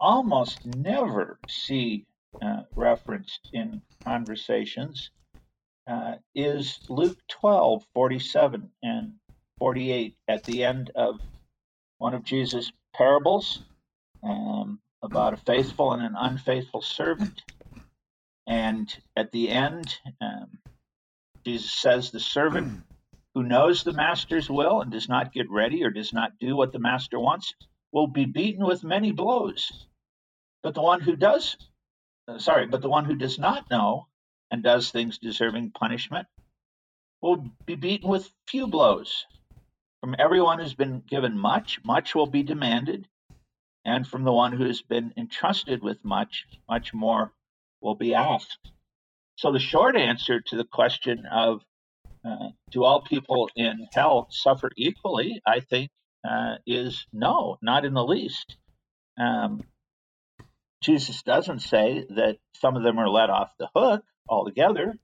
almost 0.00 0.64
never 0.64 1.40
see 1.48 2.06
uh, 2.42 2.62
referenced 2.76 3.48
in 3.52 3.82
conversations 4.06 5.10
uh, 5.90 6.16
is 6.34 6.80
Luke 6.88 7.18
12, 7.30 7.84
47 7.94 8.70
and 8.82 9.14
48 9.58 10.16
at 10.28 10.44
the 10.46 10.64
end 10.64 10.90
of 10.94 11.20
one 11.98 12.14
of 12.14 12.24
Jesus' 12.24 12.72
parables 12.94 13.62
um, 14.24 14.80
about 15.02 15.34
a 15.34 15.38
faithful 15.38 15.92
and 15.92 16.02
an 16.02 16.14
unfaithful 16.18 16.82
servant. 16.82 17.42
And 18.46 18.94
at 19.16 19.32
the 19.32 19.50
end, 19.50 19.94
um, 20.20 20.58
Jesus 21.46 21.72
says, 21.72 22.10
The 22.10 22.20
servant 22.20 22.84
who 23.34 23.42
knows 23.42 23.84
the 23.84 23.92
master's 23.92 24.50
will 24.50 24.80
and 24.82 24.90
does 24.92 25.08
not 25.08 25.32
get 25.32 25.50
ready 25.50 25.84
or 25.84 25.90
does 25.90 26.12
not 26.12 26.38
do 26.40 26.56
what 26.56 26.72
the 26.72 26.78
master 26.78 27.18
wants 27.20 27.54
will 27.92 28.08
be 28.08 28.26
beaten 28.26 28.66
with 28.66 28.84
many 28.84 29.12
blows. 29.12 29.87
But 30.68 30.74
the 30.74 30.82
one 30.82 31.00
who 31.00 31.16
does, 31.16 31.56
uh, 32.28 32.38
sorry, 32.38 32.66
but 32.66 32.82
the 32.82 32.90
one 32.90 33.06
who 33.06 33.14
does 33.14 33.38
not 33.38 33.70
know 33.70 34.06
and 34.50 34.62
does 34.62 34.90
things 34.90 35.16
deserving 35.16 35.70
punishment 35.70 36.26
will 37.22 37.42
be 37.64 37.74
beaten 37.74 38.06
with 38.06 38.30
few 38.46 38.66
blows. 38.66 39.24
From 40.02 40.14
everyone 40.18 40.58
who's 40.58 40.74
been 40.74 41.00
given 41.08 41.38
much, 41.38 41.82
much 41.86 42.14
will 42.14 42.26
be 42.26 42.42
demanded. 42.42 43.08
And 43.86 44.06
from 44.06 44.24
the 44.24 44.32
one 44.34 44.52
who 44.52 44.66
has 44.66 44.82
been 44.82 45.14
entrusted 45.16 45.82
with 45.82 46.04
much, 46.04 46.44
much 46.68 46.92
more 46.92 47.32
will 47.80 47.94
be 47.94 48.14
asked. 48.14 48.70
So 49.36 49.52
the 49.52 49.58
short 49.58 49.96
answer 49.96 50.42
to 50.48 50.56
the 50.58 50.64
question 50.64 51.24
of 51.32 51.62
uh, 52.26 52.50
do 52.70 52.84
all 52.84 53.00
people 53.00 53.48
in 53.56 53.88
hell 53.94 54.28
suffer 54.30 54.70
equally, 54.76 55.40
I 55.46 55.60
think, 55.60 55.88
uh, 56.28 56.56
is 56.66 57.06
no, 57.10 57.56
not 57.62 57.86
in 57.86 57.94
the 57.94 58.04
least. 58.04 58.58
Um, 59.18 59.62
Jesus 60.82 61.22
doesn't 61.22 61.60
say 61.60 62.04
that 62.10 62.38
some 62.54 62.76
of 62.76 62.82
them 62.82 62.98
are 62.98 63.08
let 63.08 63.30
off 63.30 63.50
the 63.58 63.68
hook 63.74 64.04
altogether, 64.28 64.94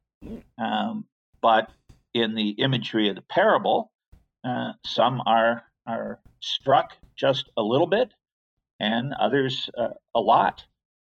um, 0.59 1.07
but 1.43 1.71
in 2.13 2.35
the 2.35 2.51
imagery 2.51 3.09
of 3.09 3.17
the 3.17 3.23
parable, 3.23 3.91
uh, 4.45 4.73
some 4.85 5.21
are 5.27 5.65
are 5.87 6.21
struck 6.41 6.93
just 7.17 7.51
a 7.57 7.63
little 7.63 7.87
bit, 7.87 8.13
and 8.81 9.13
others 9.13 9.69
uh, 9.77 9.89
a 10.15 10.21
lot, 10.21 10.65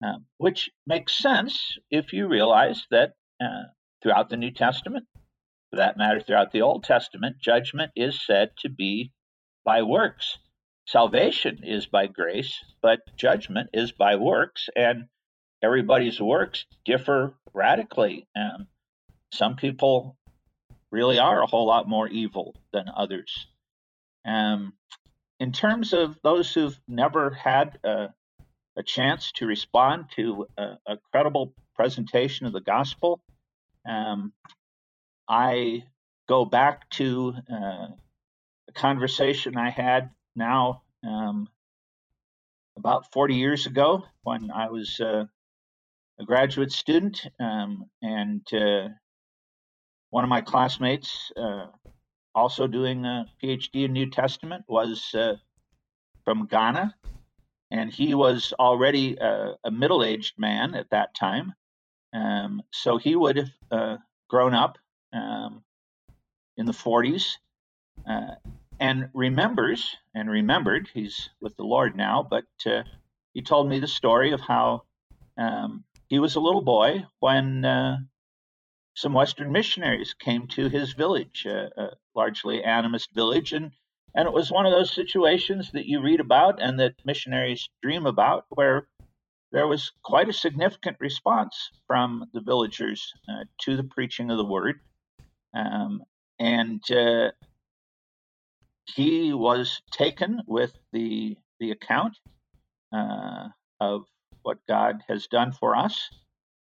um, 0.02 0.24
which 0.38 0.70
makes 0.86 1.16
sense 1.16 1.78
if 1.90 2.12
you 2.12 2.26
realize 2.28 2.86
that 2.90 3.12
uh, 3.40 3.64
throughout 4.02 4.30
the 4.30 4.36
New 4.36 4.50
Testament, 4.50 5.06
for 5.70 5.76
that 5.76 5.96
matter, 5.96 6.20
throughout 6.20 6.52
the 6.52 6.62
Old 6.62 6.84
Testament, 6.84 7.36
judgment 7.40 7.92
is 7.94 8.24
said 8.24 8.50
to 8.58 8.68
be 8.68 9.12
by 9.64 9.82
works. 9.82 10.38
Salvation 10.86 11.64
is 11.64 11.86
by 11.86 12.06
grace, 12.06 12.64
but 12.80 13.00
judgment 13.16 13.70
is 13.72 13.90
by 13.90 14.14
works, 14.16 14.68
and 14.76 15.08
everybody's 15.60 16.20
works 16.20 16.64
differ 16.84 17.34
radically. 17.52 18.28
And 18.36 18.66
some 19.32 19.56
people 19.56 20.16
really 20.92 21.18
are 21.18 21.42
a 21.42 21.46
whole 21.46 21.66
lot 21.66 21.88
more 21.88 22.06
evil 22.06 22.54
than 22.72 22.86
others. 22.94 23.48
Um, 24.24 24.74
in 25.40 25.52
terms 25.52 25.92
of 25.92 26.16
those 26.22 26.52
who've 26.54 26.78
never 26.86 27.30
had 27.30 27.78
a, 27.84 28.08
a 28.76 28.82
chance 28.84 29.32
to 29.32 29.46
respond 29.46 30.06
to 30.16 30.46
a, 30.56 30.78
a, 30.86 30.96
credible 31.10 31.52
presentation 31.74 32.46
of 32.46 32.52
the 32.52 32.60
gospel, 32.60 33.20
um, 33.88 34.32
I 35.28 35.84
go 36.28 36.44
back 36.44 36.88
to 36.90 37.34
uh, 37.52 37.88
a 38.68 38.72
conversation 38.72 39.56
I 39.56 39.70
had 39.70 40.10
now 40.36 40.82
um, 41.06 41.48
about 42.76 43.10
40 43.12 43.34
years 43.34 43.66
ago 43.66 44.04
when 44.22 44.50
I 44.50 44.68
was 44.68 45.00
uh, 45.00 45.24
a 46.18 46.24
graduate 46.24 46.72
student, 46.72 47.26
um, 47.40 47.86
and 48.02 48.42
uh, 48.52 48.88
one 50.10 50.24
of 50.24 50.30
my 50.30 50.40
classmates, 50.40 51.32
uh, 51.36 51.66
also 52.34 52.66
doing 52.66 53.04
a 53.04 53.26
PhD 53.42 53.84
in 53.84 53.92
New 53.92 54.10
Testament, 54.10 54.64
was 54.68 55.14
uh, 55.14 55.34
from 56.24 56.46
Ghana, 56.46 56.94
and 57.70 57.92
he 57.92 58.14
was 58.14 58.52
already 58.58 59.16
a, 59.16 59.54
a 59.64 59.70
middle-aged 59.70 60.38
man 60.38 60.74
at 60.74 60.90
that 60.90 61.14
time, 61.14 61.54
um, 62.12 62.62
so 62.72 62.96
he 62.96 63.16
would 63.16 63.36
have 63.36 63.50
uh, 63.70 63.96
grown 64.28 64.54
up 64.54 64.78
um, 65.12 65.62
in 66.56 66.66
the 66.66 66.72
40s. 66.72 67.36
Uh, 68.80 68.84
and 68.84 69.08
remembers 69.14 69.96
and 70.14 70.30
remembered 70.30 70.88
he's 70.92 71.30
with 71.40 71.56
the 71.56 71.64
lord 71.64 71.96
now 71.96 72.26
but 72.28 72.44
uh, 72.66 72.82
he 73.34 73.42
told 73.42 73.68
me 73.68 73.78
the 73.78 73.88
story 73.88 74.32
of 74.32 74.40
how 74.40 74.82
um, 75.38 75.84
he 76.08 76.18
was 76.18 76.36
a 76.36 76.40
little 76.40 76.62
boy 76.62 77.04
when 77.20 77.64
uh, 77.64 77.98
some 78.94 79.12
Western 79.12 79.52
missionaries 79.52 80.14
came 80.14 80.46
to 80.48 80.68
his 80.68 80.94
village, 80.94 81.46
uh, 81.46 81.68
a 81.76 81.90
largely 82.14 82.62
animist 82.62 83.08
village, 83.12 83.52
and 83.52 83.72
and 84.14 84.26
it 84.26 84.32
was 84.32 84.50
one 84.50 84.64
of 84.64 84.72
those 84.72 84.94
situations 84.94 85.70
that 85.72 85.84
you 85.84 86.00
read 86.00 86.20
about 86.20 86.62
and 86.62 86.80
that 86.80 86.94
missionaries 87.04 87.68
dream 87.82 88.06
about, 88.06 88.46
where 88.48 88.88
there 89.52 89.66
was 89.66 89.92
quite 90.02 90.30
a 90.30 90.32
significant 90.32 90.96
response 91.00 91.70
from 91.86 92.24
the 92.32 92.40
villagers 92.40 93.12
uh, 93.28 93.44
to 93.60 93.76
the 93.76 93.84
preaching 93.84 94.30
of 94.30 94.38
the 94.38 94.44
word, 94.44 94.80
um, 95.52 96.02
and 96.38 96.82
uh, 96.90 97.30
he 98.94 99.32
was 99.32 99.82
taken 99.90 100.42
with 100.46 100.72
the 100.92 101.36
the 101.58 101.70
account 101.70 102.16
uh, 102.92 103.48
of 103.80 104.04
what 104.42 104.58
God 104.68 105.02
has 105.08 105.26
done 105.26 105.52
for 105.52 105.74
us 105.74 106.10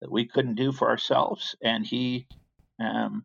that 0.01 0.11
we 0.11 0.27
couldn't 0.27 0.55
do 0.55 0.73
for 0.73 0.89
ourselves. 0.89 1.57
And 1.63 1.85
he 1.85 2.27
um, 2.81 3.25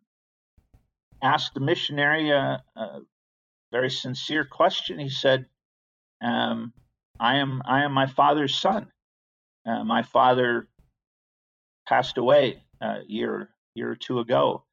asked 1.22 1.54
the 1.54 1.60
missionary 1.60 2.30
a, 2.30 2.62
a, 2.76 3.00
very 3.70 3.90
sincere 3.90 4.44
question. 4.44 4.98
He 4.98 5.08
said, 5.08 5.46
um, 6.22 6.74
"I 7.18 7.36
am 7.36 7.62
I 7.64 7.84
am 7.84 7.92
my 7.92 8.06
father's 8.06 8.54
son. 8.54 8.92
Uh, 9.64 9.84
my 9.84 10.02
father 10.02 10.68
passed 11.88 12.18
away 12.18 12.62
a 12.82 12.98
year 13.06 13.48
year 13.74 13.90
or 13.90 13.96
two 13.96 14.18
ago. 14.18 14.64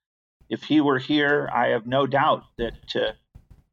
If 0.49 0.63
he 0.63 0.81
were 0.81 0.99
here, 0.99 1.49
I 1.53 1.69
have 1.69 1.85
no 1.85 2.07
doubt 2.07 2.43
that 2.57 2.95
uh, 2.95 3.11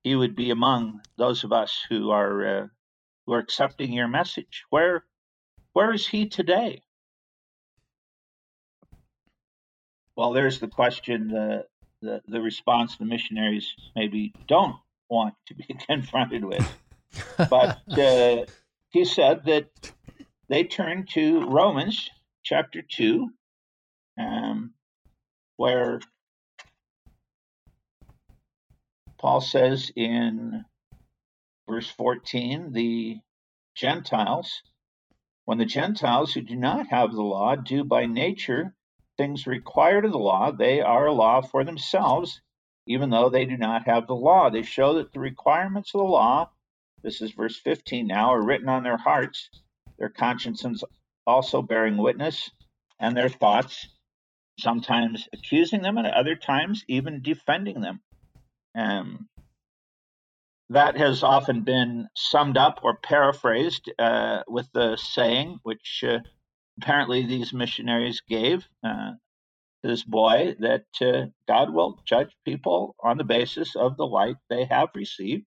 he 0.07 0.15
would 0.15 0.37
be 0.37 0.51
among 0.51 1.01
those 1.19 1.43
of 1.43 1.53
us 1.53 1.85
who 1.89 2.11
are 2.11 2.47
uh, 2.47 2.67
who 3.27 3.33
are 3.33 3.41
accepting 3.41 3.93
your 3.93 4.07
message. 4.07 4.63
Where 4.71 5.05
where 5.73 5.93
is 5.93 6.07
he 6.07 6.29
today? 6.29 6.83
Well, 10.15 10.33
there's 10.33 10.61
the 10.61 10.69
question. 10.69 11.27
The 11.27 11.67
the, 12.03 12.23
the 12.29 12.41
response 12.41 12.97
the 12.97 13.05
missionaries 13.05 13.75
maybe 13.97 14.33
don't 14.47 14.77
want 15.11 15.35
to 15.47 15.55
be 15.55 15.77
confronted 15.89 16.45
with. 16.45 16.65
But 17.37 17.81
uh, 17.91 18.45
he 18.91 19.05
said 19.05 19.45
that 19.47 19.71
they 20.49 20.63
turned 20.63 21.09
to 21.15 21.49
Romans 21.49 22.11
chapter 22.45 22.81
2, 22.81 23.29
um, 24.21 24.73
where 25.57 25.99
Paul 29.26 29.40
says 29.40 29.90
in 29.97 30.64
verse 31.68 31.90
14, 31.90 32.71
the 32.71 33.18
Gentiles, 33.75 34.62
when 35.47 35.59
the 35.59 35.64
Gentiles 35.64 36.33
who 36.33 36.42
do 36.42 36.54
not 36.54 36.87
have 36.90 37.11
the 37.11 37.25
law 37.25 37.56
do 37.56 37.83
by 37.83 38.06
nature 38.06 38.76
things 39.16 39.49
required 39.49 40.04
of 40.04 40.12
the 40.12 40.18
law, 40.18 40.52
they 40.52 40.80
are 40.80 41.06
a 41.06 41.12
law 41.12 41.40
for 41.40 41.64
themselves, 41.64 42.40
even 42.87 43.11
though 43.11 43.28
they 43.28 43.45
do 43.47 43.56
not 43.56 43.88
have 43.88 44.06
the 44.06 44.14
law. 44.14 44.49
They 44.49 44.62
show 44.62 44.95
that 44.95 45.12
the 45.12 45.18
requirements 45.18 45.92
of 45.92 46.02
the 46.02 46.04
law, 46.04 46.49
this 47.02 47.21
is 47.21 47.33
verse 47.33 47.59
15 47.59 48.06
now, 48.06 48.30
are 48.30 48.47
written 48.47 48.68
on 48.68 48.85
their 48.85 48.97
hearts, 48.97 49.50
their 49.99 50.09
consciences 50.09 50.85
also 51.26 51.62
bearing 51.62 51.97
witness, 51.97 52.49
and 53.00 53.16
their 53.16 53.28
thoughts 53.28 53.88
sometimes 54.61 55.28
accusing 55.33 55.83
them, 55.83 55.99
and 55.99 56.06
at 56.06 56.14
other 56.14 56.37
times 56.37 56.85
even 56.87 57.23
defending 57.23 57.80
them. 57.80 58.00
Um, 58.76 59.28
that 60.71 60.97
has 60.97 61.23
often 61.23 61.62
been 61.62 62.09
summed 62.16 62.56
up 62.56 62.80
or 62.83 62.97
paraphrased 62.97 63.90
uh, 63.99 64.42
with 64.49 64.68
the 64.73 64.97
saying, 64.97 65.59
which 65.62 66.04
uh, 66.06 66.18
apparently 66.80 67.25
these 67.25 67.52
missionaries 67.52 68.21
gave 68.28 68.66
uh, 68.85 69.12
this 69.83 70.02
boy, 70.02 70.56
that 70.58 70.86
uh, 71.00 71.26
God 71.47 71.73
will 71.73 72.00
judge 72.04 72.30
people 72.45 72.97
on 73.00 73.17
the 73.17 73.25
basis 73.25 73.76
of 73.76 73.97
the 73.97 74.06
light 74.06 74.36
they 74.50 74.65
have 74.65 74.89
received. 74.95 75.45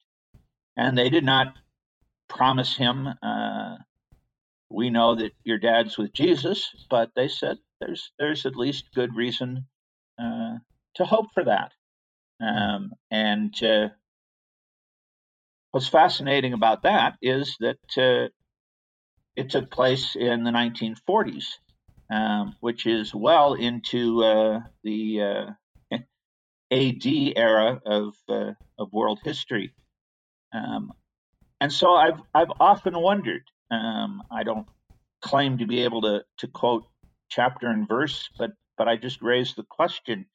And 0.76 0.98
they 0.98 1.08
did 1.08 1.24
not 1.24 1.54
promise 2.28 2.76
him, 2.76 3.06
uh, 3.22 3.76
we 4.68 4.90
know 4.90 5.14
that 5.14 5.32
your 5.44 5.58
dad's 5.58 5.96
with 5.96 6.12
Jesus, 6.12 6.68
but 6.90 7.10
they 7.14 7.28
said 7.28 7.58
there's, 7.80 8.10
there's 8.18 8.44
at 8.44 8.56
least 8.56 8.92
good 8.92 9.14
reason 9.14 9.66
uh, 10.20 10.56
to 10.96 11.04
hope 11.04 11.26
for 11.32 11.44
that. 11.44 11.70
Um, 12.40 12.92
and 13.10 13.54
What's 15.74 15.88
fascinating 15.88 16.52
about 16.52 16.82
that 16.82 17.16
is 17.20 17.56
that 17.58 17.98
uh, 17.98 18.28
it 19.34 19.50
took 19.50 19.72
place 19.72 20.14
in 20.14 20.44
the 20.44 20.52
1940s, 20.52 21.46
um, 22.08 22.54
which 22.60 22.86
is 22.86 23.12
well 23.12 23.54
into 23.54 24.22
uh, 24.22 24.60
the 24.84 25.56
uh, 25.90 25.96
AD 26.70 27.06
era 27.34 27.80
of 27.84 28.14
uh, 28.28 28.52
of 28.78 28.92
world 28.92 29.18
history. 29.24 29.74
Um, 30.52 30.92
and 31.60 31.72
so 31.72 31.92
I've 31.92 32.20
I've 32.32 32.52
often 32.60 32.96
wondered. 32.96 33.42
Um, 33.72 34.22
I 34.30 34.44
don't 34.44 34.68
claim 35.22 35.58
to 35.58 35.66
be 35.66 35.82
able 35.82 36.02
to 36.02 36.22
to 36.38 36.46
quote 36.46 36.84
chapter 37.30 37.66
and 37.66 37.88
verse, 37.88 38.30
but 38.38 38.52
but 38.78 38.86
I 38.86 38.94
just 38.94 39.22
raised 39.22 39.56
the 39.56 39.64
question: 39.64 40.26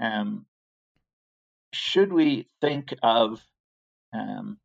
um, 0.00 0.46
Should 1.72 2.12
we 2.12 2.48
think 2.60 2.94
of 3.02 3.40
um, 4.12 4.58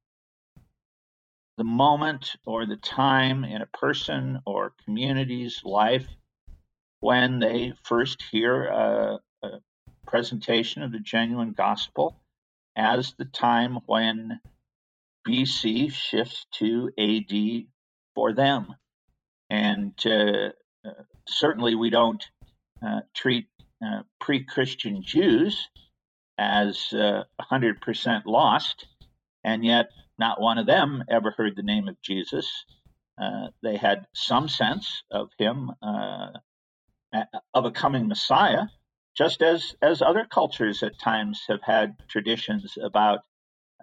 the 1.58 1.64
moment 1.64 2.36
or 2.46 2.66
the 2.66 2.78
time 2.78 3.44
in 3.44 3.62
a 3.62 3.68
person 3.68 4.40
or 4.46 4.74
community's 4.86 5.62
life 5.64 6.08
when 7.00 7.40
they 7.40 7.74
first 7.84 8.24
hear 8.32 8.66
a, 8.66 9.20
a 9.44 9.50
presentation 10.08 10.82
of 10.82 10.92
the 10.92 11.00
genuine 11.00 11.52
gospel 11.52 12.20
as 12.76 13.14
the 13.18 13.26
time 13.26 13.80
when 13.86 14.40
BC 15.28 15.92
shifts 15.92 16.46
to 16.54 16.90
AD 16.98 17.66
for 18.16 18.34
them. 18.34 18.76
And 19.50 19.94
uh, 20.06 20.50
uh, 20.86 21.04
certainly 21.28 21.76
we 21.76 21.90
don't 21.90 22.24
uh, 22.86 23.02
treat 23.14 23.48
uh, 23.86 24.04
pre 24.20 24.44
Christian 24.44 25.04
Jews 25.04 25.70
as 26.38 26.90
100% 26.92 27.28
uh, 28.08 28.22
lost, 28.26 28.88
and 29.44 29.64
yet 29.64 29.90
not 30.18 30.42
one 30.42 30.58
of 30.58 30.66
them 30.66 31.04
ever 31.10 31.32
heard 31.32 31.56
the 31.56 31.64
name 31.64 31.88
of 31.88 32.02
Jesus. 32.02 32.66
Uh, 33.22 33.48
they 33.62 33.78
had 33.78 34.08
some 34.14 34.48
sense 34.48 35.04
of 35.12 35.30
him, 35.38 35.72
uh, 35.82 36.30
of 37.54 37.66
a 37.66 37.72
coming 37.72 38.08
Messiah, 38.08 38.64
just 39.16 39.42
as, 39.42 39.76
as 39.82 40.02
other 40.02 40.26
cultures 40.26 40.82
at 40.82 40.98
times 41.00 41.44
have 41.48 41.62
had 41.62 41.96
traditions 42.08 42.78
about 42.82 43.20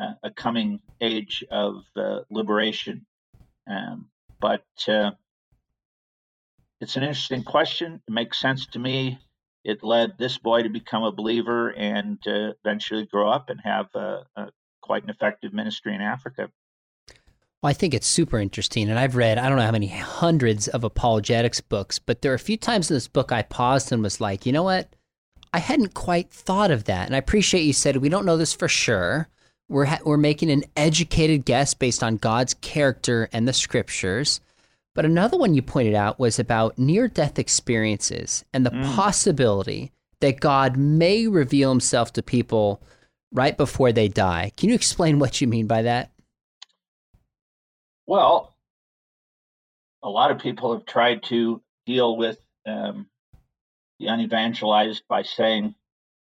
uh, 0.00 0.14
a 0.22 0.30
coming 0.30 0.80
age 1.00 1.44
of 1.50 1.84
uh, 1.96 2.20
liberation. 2.30 3.06
Um, 3.68 4.08
but 4.40 4.64
uh, 4.88 5.12
it's 6.80 6.96
an 6.96 7.02
interesting 7.02 7.44
question. 7.44 8.00
It 8.08 8.12
makes 8.12 8.40
sense 8.40 8.66
to 8.68 8.78
me. 8.78 9.18
It 9.64 9.82
led 9.82 10.18
this 10.18 10.38
boy 10.38 10.62
to 10.62 10.68
become 10.68 11.02
a 11.02 11.12
believer 11.12 11.68
and 11.68 12.18
eventually 12.24 13.06
grow 13.06 13.30
up 13.30 13.50
and 13.50 13.60
have 13.62 13.86
a, 13.94 14.24
a 14.36 14.46
quite 14.80 15.04
an 15.04 15.10
effective 15.10 15.52
ministry 15.52 15.94
in 15.94 16.00
Africa. 16.00 16.50
Well, 17.62 17.70
I 17.70 17.74
think 17.74 17.92
it's 17.92 18.06
super 18.06 18.38
interesting. 18.38 18.88
And 18.88 18.98
I've 18.98 19.16
read, 19.16 19.36
I 19.36 19.48
don't 19.48 19.58
know 19.58 19.64
how 19.64 19.70
many 19.70 19.88
hundreds 19.88 20.66
of 20.68 20.82
apologetics 20.82 21.60
books, 21.60 21.98
but 21.98 22.22
there 22.22 22.32
are 22.32 22.36
a 22.36 22.38
few 22.38 22.56
times 22.56 22.90
in 22.90 22.96
this 22.96 23.08
book 23.08 23.32
I 23.32 23.42
paused 23.42 23.92
and 23.92 24.02
was 24.02 24.20
like, 24.20 24.46
you 24.46 24.52
know 24.52 24.62
what? 24.62 24.88
I 25.52 25.58
hadn't 25.58 25.94
quite 25.94 26.30
thought 26.30 26.70
of 26.70 26.84
that. 26.84 27.06
And 27.06 27.14
I 27.14 27.18
appreciate 27.18 27.62
you 27.62 27.72
said 27.72 27.96
we 27.96 28.08
don't 28.08 28.24
know 28.24 28.38
this 28.38 28.54
for 28.54 28.68
sure. 28.68 29.28
We're, 29.68 29.84
ha- 29.84 30.00
we're 30.04 30.16
making 30.16 30.50
an 30.50 30.64
educated 30.76 31.44
guess 31.44 31.74
based 31.74 32.02
on 32.02 32.16
God's 32.16 32.54
character 32.54 33.28
and 33.32 33.46
the 33.46 33.52
scriptures. 33.52 34.40
But 34.94 35.04
another 35.04 35.38
one 35.38 35.54
you 35.54 35.62
pointed 35.62 35.94
out 35.94 36.18
was 36.18 36.38
about 36.38 36.78
near 36.78 37.08
death 37.08 37.38
experiences 37.38 38.44
and 38.52 38.66
the 38.66 38.70
mm. 38.70 38.94
possibility 38.94 39.92
that 40.20 40.40
God 40.40 40.76
may 40.76 41.26
reveal 41.26 41.70
himself 41.70 42.12
to 42.14 42.22
people 42.22 42.82
right 43.32 43.56
before 43.56 43.92
they 43.92 44.08
die. 44.08 44.52
Can 44.56 44.68
you 44.68 44.74
explain 44.74 45.18
what 45.18 45.40
you 45.40 45.46
mean 45.46 45.66
by 45.66 45.82
that? 45.82 46.10
Well, 48.06 48.56
a 50.02 50.08
lot 50.08 50.30
of 50.30 50.38
people 50.38 50.72
have 50.72 50.84
tried 50.84 51.22
to 51.24 51.62
deal 51.86 52.16
with 52.16 52.38
um, 52.66 53.06
the 53.98 54.06
unevangelized 54.06 55.02
by 55.08 55.22
saying 55.22 55.74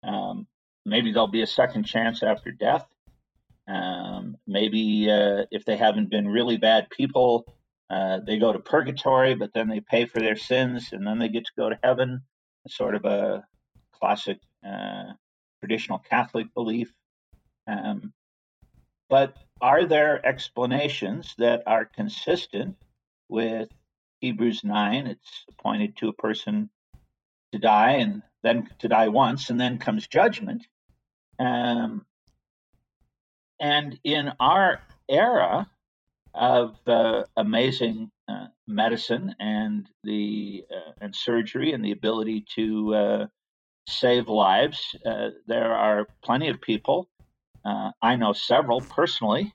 um, 0.04 0.48
maybe 0.86 1.12
there'll 1.12 1.28
be 1.28 1.42
a 1.42 1.48
second 1.48 1.86
chance 1.86 2.24
after 2.24 2.52
death. 2.52 2.86
Um, 3.68 4.38
maybe 4.46 5.10
uh, 5.10 5.46
if 5.52 5.66
they 5.66 5.78
haven't 5.78 6.10
been 6.10 6.28
really 6.28 6.58
bad 6.58 6.90
people, 6.90 7.46
uh, 7.90 8.20
they 8.26 8.38
go 8.38 8.52
to 8.52 8.60
purgatory, 8.60 9.36
but 9.36 9.54
then 9.54 9.70
they 9.70 9.80
pay 9.80 10.06
for 10.06 10.20
their 10.20 10.36
sins 10.36 10.90
and 10.92 11.06
then 11.06 11.20
they 11.20 11.30
get 11.30 11.46
to 11.46 11.52
go 11.58 11.70
to 11.70 11.80
heaven. 11.84 12.22
Sort 12.68 12.96
of 12.96 13.06
a 13.06 13.46
classic 13.94 14.40
uh, 14.68 15.14
traditional 15.62 16.00
Catholic 16.00 16.54
belief. 16.54 16.92
Um, 17.66 18.14
but 19.10 19.38
are 19.62 19.86
there 19.86 20.26
explanations 20.26 21.34
that 21.38 21.64
are 21.66 21.86
consistent 21.86 22.76
with 23.30 23.70
Hebrews 24.20 24.64
9, 24.64 25.08
it's 25.08 25.46
appointed 25.50 25.98
to 25.98 26.10
a 26.10 26.14
person 26.14 26.70
to 27.54 27.60
die 27.60 27.94
and 27.94 28.24
then 28.44 28.68
to 28.80 28.88
die 28.88 29.08
once, 29.08 29.50
and 29.50 29.60
then 29.60 29.78
comes 29.78 30.08
judgment. 30.08 30.66
Um, 31.40 32.06
and 33.60 34.00
in 34.04 34.32
our 34.40 34.82
era 35.10 35.70
of 36.38 36.76
uh, 36.88 37.24
amazing 37.36 38.12
uh, 38.28 38.48
medicine 38.68 39.36
and 39.40 39.90
the 40.04 40.64
uh, 40.72 40.92
and 41.02 41.16
surgery 41.16 41.74
and 41.74 41.84
the 41.84 41.92
ability 41.92 42.46
to 42.56 42.96
uh, 42.96 43.28
save 43.88 44.28
lives, 44.28 44.96
uh, 45.06 45.30
there 45.48 45.74
are 45.74 46.08
plenty 46.24 46.50
of 46.50 46.62
people. 46.62 47.10
I 48.02 48.16
know 48.16 48.32
several 48.32 48.80
personally 48.80 49.54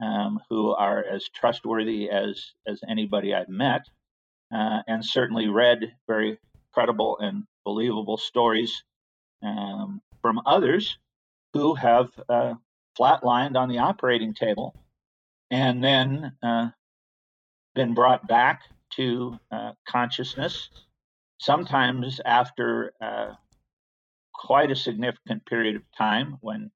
um, 0.00 0.38
who 0.48 0.70
are 0.70 1.04
as 1.04 1.28
trustworthy 1.28 2.08
as 2.08 2.52
as 2.68 2.80
anybody 2.88 3.34
I've 3.34 3.48
met, 3.48 3.82
and 4.52 5.04
certainly 5.04 5.48
read 5.48 5.80
very 6.06 6.38
credible 6.72 7.18
and 7.18 7.44
believable 7.64 8.16
stories 8.16 8.84
um, 9.42 10.00
from 10.22 10.40
others 10.46 10.98
who 11.52 11.74
have 11.74 12.10
flatlined 12.96 13.56
on 13.56 13.68
the 13.68 13.78
operating 13.78 14.34
table 14.34 14.72
and 15.50 15.82
then 15.82 16.32
uh, 16.42 16.68
been 17.74 17.94
brought 17.94 18.26
back 18.26 18.62
to 18.96 19.38
uh, 19.50 19.72
consciousness, 19.86 20.70
sometimes 21.38 22.20
after 22.24 22.92
uh, 23.00 23.34
quite 24.32 24.70
a 24.70 24.76
significant 24.76 25.44
period 25.46 25.76
of 25.76 25.82
time 25.96 26.38
when 26.40 26.70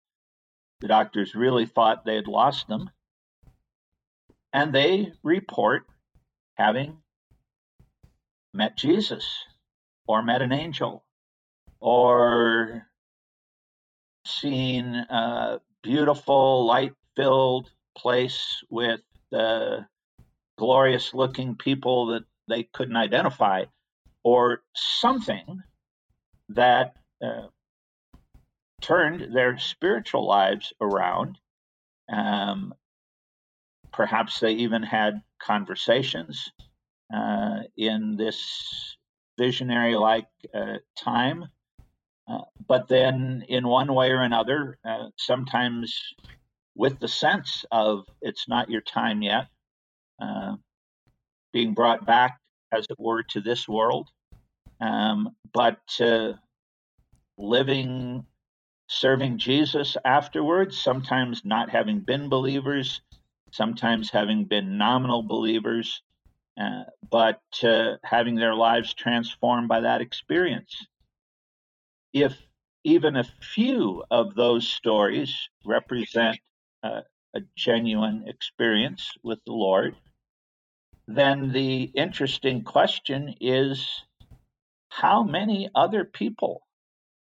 the 0.80 0.88
doctors 0.88 1.34
really 1.34 1.66
thought 1.66 2.04
they 2.04 2.16
had 2.16 2.26
lost 2.26 2.68
them. 2.68 2.90
And 4.52 4.74
they 4.74 5.12
report 5.22 5.86
having 6.54 6.98
met 8.52 8.76
Jesus 8.76 9.26
or 10.06 10.22
met 10.22 10.42
an 10.42 10.52
angel 10.52 11.04
or 11.80 12.86
seen 14.26 14.94
a 14.94 15.60
beautiful, 15.82 16.66
light 16.66 16.94
filled 17.16 17.70
place 17.96 18.62
with 18.70 19.00
uh, 19.32 19.78
glorious 20.58 21.14
looking 21.14 21.56
people 21.56 22.06
that 22.06 22.24
they 22.48 22.64
couldn't 22.72 22.96
identify, 22.96 23.64
or 24.22 24.62
something 24.74 25.62
that 26.48 26.94
uh, 27.24 27.46
turned 28.80 29.34
their 29.34 29.58
spiritual 29.58 30.26
lives 30.26 30.72
around. 30.80 31.38
Um, 32.12 32.74
perhaps 33.92 34.40
they 34.40 34.52
even 34.52 34.82
had 34.82 35.22
conversations 35.40 36.50
uh, 37.14 37.60
in 37.76 38.16
this 38.16 38.96
visionary 39.38 39.96
like 39.96 40.28
uh, 40.54 40.78
time. 40.96 41.46
Uh, 42.28 42.42
but 42.68 42.88
then, 42.88 43.44
in 43.48 43.66
one 43.66 43.92
way 43.92 44.10
or 44.10 44.22
another, 44.22 44.78
uh, 44.84 45.08
sometimes 45.16 46.14
with 46.74 46.98
the 46.98 47.08
sense 47.08 47.64
of 47.70 48.04
it's 48.20 48.48
not 48.48 48.70
your 48.70 48.80
time 48.80 49.22
yet, 49.22 49.46
uh, 50.20 50.56
being 51.52 51.74
brought 51.74 52.06
back, 52.06 52.38
as 52.72 52.86
it 52.88 52.98
were, 52.98 53.22
to 53.22 53.40
this 53.40 53.68
world, 53.68 54.08
um, 54.80 55.36
but 55.52 55.80
uh, 56.00 56.32
living, 57.36 58.24
serving 58.88 59.38
Jesus 59.38 59.96
afterwards, 60.04 60.80
sometimes 60.80 61.42
not 61.44 61.70
having 61.70 62.00
been 62.00 62.28
believers, 62.28 63.02
sometimes 63.50 64.10
having 64.10 64.44
been 64.46 64.78
nominal 64.78 65.22
believers, 65.22 66.02
uh, 66.60 66.84
but 67.10 67.40
uh, 67.62 67.96
having 68.02 68.34
their 68.36 68.54
lives 68.54 68.94
transformed 68.94 69.68
by 69.68 69.80
that 69.80 70.00
experience. 70.00 70.86
If 72.12 72.36
even 72.84 73.16
a 73.16 73.24
few 73.24 74.04
of 74.10 74.34
those 74.34 74.68
stories 74.68 75.48
represent 75.64 76.38
uh, 76.82 77.02
a 77.34 77.40
genuine 77.56 78.24
experience 78.26 79.12
with 79.22 79.38
the 79.46 79.52
Lord, 79.52 79.96
then 81.06 81.52
the 81.52 81.84
interesting 81.94 82.62
question 82.62 83.34
is 83.40 83.88
how 84.88 85.22
many 85.22 85.70
other 85.74 86.04
people 86.04 86.62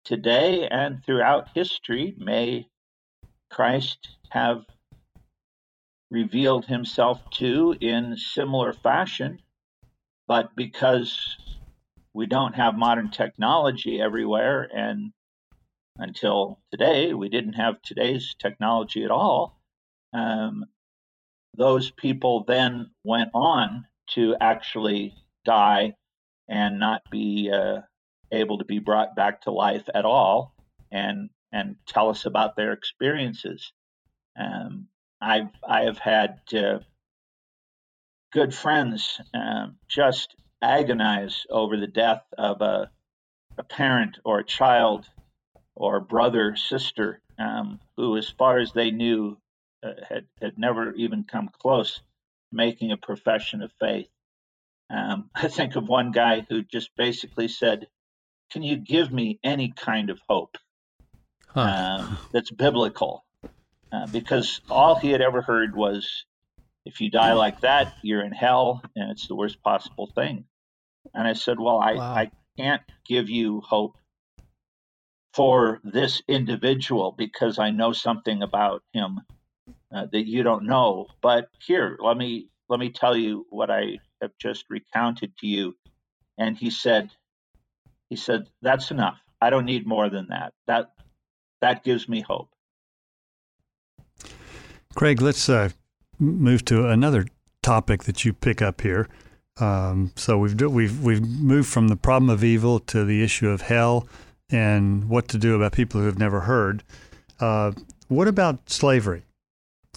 today 0.04 0.66
and 0.68 1.04
throughout 1.04 1.50
history 1.54 2.14
may 2.18 2.66
Christ 3.50 4.08
have 4.30 4.64
revealed 6.10 6.66
himself 6.66 7.20
to 7.30 7.76
in 7.80 8.16
similar 8.16 8.72
fashion, 8.72 9.40
but 10.26 10.56
because 10.56 11.36
we 12.12 12.26
don't 12.26 12.54
have 12.54 12.74
modern 12.76 13.10
technology 13.10 14.00
everywhere, 14.00 14.68
and 14.74 15.12
until 15.96 16.58
today, 16.70 17.12
we 17.14 17.28
didn't 17.28 17.54
have 17.54 17.82
today's 17.82 18.34
technology 18.38 19.04
at 19.04 19.10
all. 19.10 19.60
Um, 20.12 20.64
those 21.56 21.90
people 21.90 22.44
then 22.46 22.90
went 23.04 23.30
on 23.34 23.86
to 24.10 24.36
actually 24.40 25.14
die 25.44 25.94
and 26.48 26.78
not 26.78 27.02
be 27.10 27.50
uh, 27.52 27.80
able 28.32 28.58
to 28.58 28.64
be 28.64 28.78
brought 28.78 29.14
back 29.14 29.42
to 29.42 29.50
life 29.50 29.88
at 29.94 30.04
all 30.04 30.54
and 30.90 31.30
and 31.52 31.76
tell 31.86 32.08
us 32.10 32.26
about 32.26 32.56
their 32.56 32.72
experiences. 32.72 33.72
Um, 34.38 34.86
I've 35.20 35.50
I 35.66 35.82
have 35.82 35.98
had 35.98 36.40
uh, 36.54 36.78
good 38.32 38.54
friends 38.54 39.20
um, 39.34 39.76
just 39.88 40.36
agonize 40.62 41.46
over 41.50 41.76
the 41.76 41.86
death 41.86 42.22
of 42.36 42.60
a, 42.60 42.90
a 43.58 43.64
parent 43.64 44.18
or 44.24 44.38
a 44.38 44.44
child 44.44 45.08
or 45.80 45.98
brother 45.98 46.54
sister 46.56 47.22
um, 47.38 47.80
who, 47.96 48.18
as 48.18 48.28
far 48.28 48.58
as 48.58 48.72
they 48.72 48.90
knew, 48.90 49.38
uh, 49.82 49.92
had 50.06 50.26
had 50.40 50.58
never 50.58 50.92
even 50.92 51.24
come 51.24 51.48
close 51.58 51.94
to 51.94 52.02
making 52.52 52.92
a 52.92 52.98
profession 52.98 53.62
of 53.62 53.72
faith. 53.80 54.08
Um, 54.90 55.30
I 55.34 55.48
think 55.48 55.76
of 55.76 55.88
one 55.88 56.12
guy 56.12 56.44
who 56.46 56.62
just 56.62 56.94
basically 56.96 57.48
said, 57.48 57.88
"Can 58.52 58.62
you 58.62 58.76
give 58.76 59.10
me 59.10 59.40
any 59.42 59.72
kind 59.74 60.10
of 60.10 60.20
hope 60.28 60.58
huh. 61.48 61.60
um, 61.60 62.18
that's 62.30 62.50
biblical?" 62.50 63.24
Uh, 63.90 64.06
because 64.06 64.60
all 64.68 64.94
he 64.94 65.10
had 65.10 65.22
ever 65.22 65.42
heard 65.42 65.74
was, 65.74 66.26
if 66.84 67.00
you 67.00 67.10
die 67.10 67.32
like 67.32 67.62
that, 67.62 67.94
you're 68.02 68.22
in 68.22 68.30
hell 68.30 68.82
and 68.94 69.10
it's 69.10 69.26
the 69.26 69.34
worst 69.34 69.60
possible 69.62 70.06
thing. 70.06 70.44
And 71.12 71.26
I 71.26 71.32
said, 71.32 71.58
well, 71.58 71.80
I, 71.80 71.94
wow. 71.94 72.14
I 72.14 72.30
can't 72.56 72.82
give 73.04 73.28
you 73.28 73.62
hope 73.62 73.96
for 75.32 75.80
this 75.84 76.22
individual 76.28 77.14
because 77.16 77.58
I 77.58 77.70
know 77.70 77.92
something 77.92 78.42
about 78.42 78.82
him 78.92 79.20
uh, 79.94 80.06
that 80.12 80.26
you 80.26 80.42
don't 80.42 80.66
know. 80.66 81.06
But 81.20 81.48
here, 81.64 81.96
let 82.00 82.16
me 82.16 82.48
let 82.68 82.80
me 82.80 82.90
tell 82.90 83.16
you 83.16 83.46
what 83.50 83.70
I 83.70 83.98
have 84.20 84.32
just 84.38 84.64
recounted 84.68 85.36
to 85.38 85.46
you. 85.46 85.76
And 86.38 86.56
he 86.56 86.70
said, 86.70 87.10
he 88.08 88.16
said, 88.16 88.46
that's 88.62 88.90
enough. 88.90 89.18
I 89.40 89.50
don't 89.50 89.64
need 89.64 89.86
more 89.86 90.08
than 90.08 90.28
that. 90.30 90.52
That 90.66 90.92
that 91.60 91.84
gives 91.84 92.08
me 92.08 92.20
hope. 92.20 92.50
Craig, 94.94 95.20
let's 95.20 95.48
uh, 95.48 95.70
move 96.18 96.64
to 96.66 96.88
another 96.88 97.26
topic 97.62 98.04
that 98.04 98.24
you 98.24 98.32
pick 98.32 98.60
up 98.60 98.80
here. 98.80 99.08
Um, 99.58 100.12
so 100.16 100.38
we've 100.38 100.60
we've 100.60 101.00
we've 101.02 101.22
moved 101.22 101.68
from 101.68 101.88
the 101.88 101.96
problem 101.96 102.30
of 102.30 102.42
evil 102.42 102.80
to 102.80 103.04
the 103.04 103.22
issue 103.22 103.48
of 103.48 103.62
hell 103.62 104.08
and 104.50 105.08
what 105.08 105.28
to 105.28 105.38
do 105.38 105.54
about 105.54 105.72
people 105.72 106.00
who 106.00 106.06
have 106.06 106.18
never 106.18 106.40
heard. 106.40 106.82
Uh, 107.38 107.72
what 108.08 108.28
about 108.28 108.68
slavery? 108.68 109.24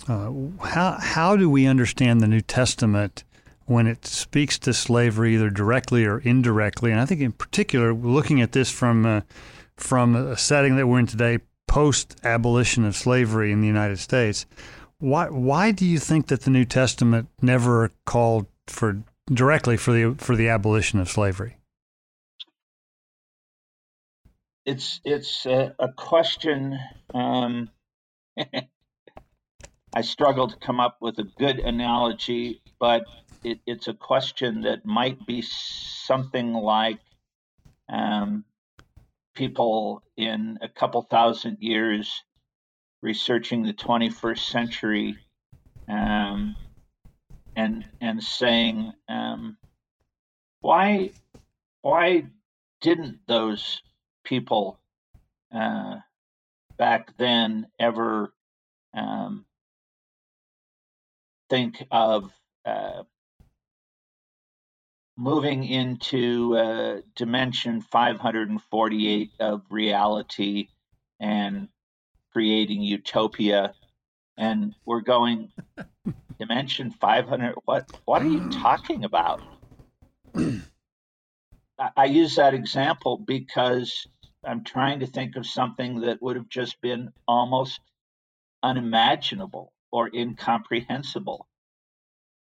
Uh, 0.08 0.32
how 0.62 0.98
how 1.00 1.36
do 1.36 1.50
we 1.50 1.66
understand 1.66 2.22
the 2.22 2.28
New 2.28 2.42
Testament 2.42 3.24
when 3.66 3.88
it 3.88 4.06
speaks 4.06 4.60
to 4.60 4.74
slavery 4.74 5.36
either 5.36 5.50
directly 5.50 6.06
or 6.06 6.20
indirectly? 6.20 6.92
And 6.92 7.00
I 7.00 7.06
think 7.06 7.22
in 7.22 7.32
particular, 7.32 7.94
looking 7.94 8.42
at 8.42 8.52
this 8.52 8.72
from 8.72 9.06
uh, 9.06 9.22
from 9.76 10.16
a 10.16 10.38
setting 10.38 10.76
that 10.78 10.88
we're 10.88 11.00
in 11.00 11.08
today, 11.08 11.39
post 11.68 12.16
abolition 12.24 12.86
of 12.86 12.96
slavery 12.96 13.52
in 13.52 13.62
the 13.62 13.68
United 13.68 14.00
States, 14.00 14.46
why 15.00 15.28
why 15.30 15.72
do 15.72 15.86
you 15.86 16.00
think 16.00 16.28
that 16.28 16.42
the 16.42 16.52
New 16.52 16.66
Testament 16.66 17.28
never 17.42 17.92
called 18.06 18.48
for 18.68 19.04
directly 19.28 19.78
for 19.78 19.92
the 19.92 20.16
for 20.18 20.36
the 20.36 20.50
abolition 20.50 21.00
of 21.00 21.10
slavery? 21.10 21.58
It's 24.65 25.02
it's 25.04 25.45
a, 25.45 25.76
a 25.78 25.91
question. 25.91 26.80
Um, 27.13 27.69
I 29.95 30.02
struggle 30.02 30.47
to 30.47 30.56
come 30.58 30.80
up 30.80 30.97
with 31.02 31.19
a 31.19 31.23
good 31.23 31.60
analogy, 31.60 32.62
but 32.80 33.06
it, 33.43 33.60
it's 33.65 33.88
a 33.88 33.93
question 33.93 34.62
that 34.62 34.86
might 34.86 35.26
be 35.26 35.41
something 35.41 36.54
like 36.54 36.99
um, 37.89 38.45
people 39.36 40.02
in 40.15 40.58
a 40.62 40.69
couple 40.69 41.02
thousand 41.02 41.58
years 41.60 42.23
researching 43.02 43.63
the 43.63 43.73
21st 43.73 44.39
century 44.39 45.17
um, 45.89 46.56
and 47.56 47.86
and 47.99 48.23
saying 48.23 48.93
um, 49.10 49.58
why 50.62 51.12
why 51.82 52.23
didn't 52.82 53.19
those 53.28 53.82
people 54.23 54.79
uh, 55.53 55.97
back 56.77 57.15
then 57.17 57.67
ever 57.79 58.33
um, 58.93 59.45
think 61.49 61.86
of 61.91 62.31
uh, 62.65 63.03
moving 65.17 65.63
into 65.63 66.57
uh, 66.57 67.01
dimension 67.15 67.81
548 67.81 69.31
of 69.39 69.62
reality 69.69 70.69
and 71.19 71.67
creating 72.31 72.81
utopia. 72.81 73.73
And 74.38 74.73
we're 74.86 75.01
going 75.01 75.51
dimension 76.39 76.91
500 76.91 77.55
what 77.65 77.89
what 78.05 78.21
are 78.23 78.27
you 78.27 78.49
talking 78.51 79.03
about 79.03 79.41
I, 81.98 82.06
use 82.06 82.36
that 82.36 82.54
example 82.54 83.17
because 83.17 84.08
i'm 84.46 84.63
trying 84.63 85.00
to 85.02 85.08
think 85.08 85.36
of 85.36 85.46
something 85.46 86.02
that 86.02 86.22
would 86.22 86.36
have 86.36 86.50
just 86.50 86.80
been 86.82 87.12
almost 87.28 87.80
unimaginable 88.63 89.74
or 89.91 90.10
incomprehensible 90.13 91.48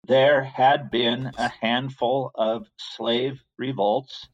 there 0.06 0.42
had 0.42 0.90
been 0.90 1.30
a 1.38 1.48
handful 1.48 2.32
of 2.34 2.66
slave 2.76 3.40
revolts 3.56 4.28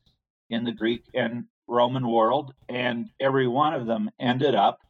in 0.49 0.65
the 0.65 0.73
Greek 0.73 1.05
and 1.15 1.45
Roman 1.67 2.09
world, 2.09 2.55
and 2.69 3.11
every 3.21 3.47
one 3.47 3.75
of 3.75 3.87
them 3.87 4.11
ended 4.19 4.55
up 4.55 4.81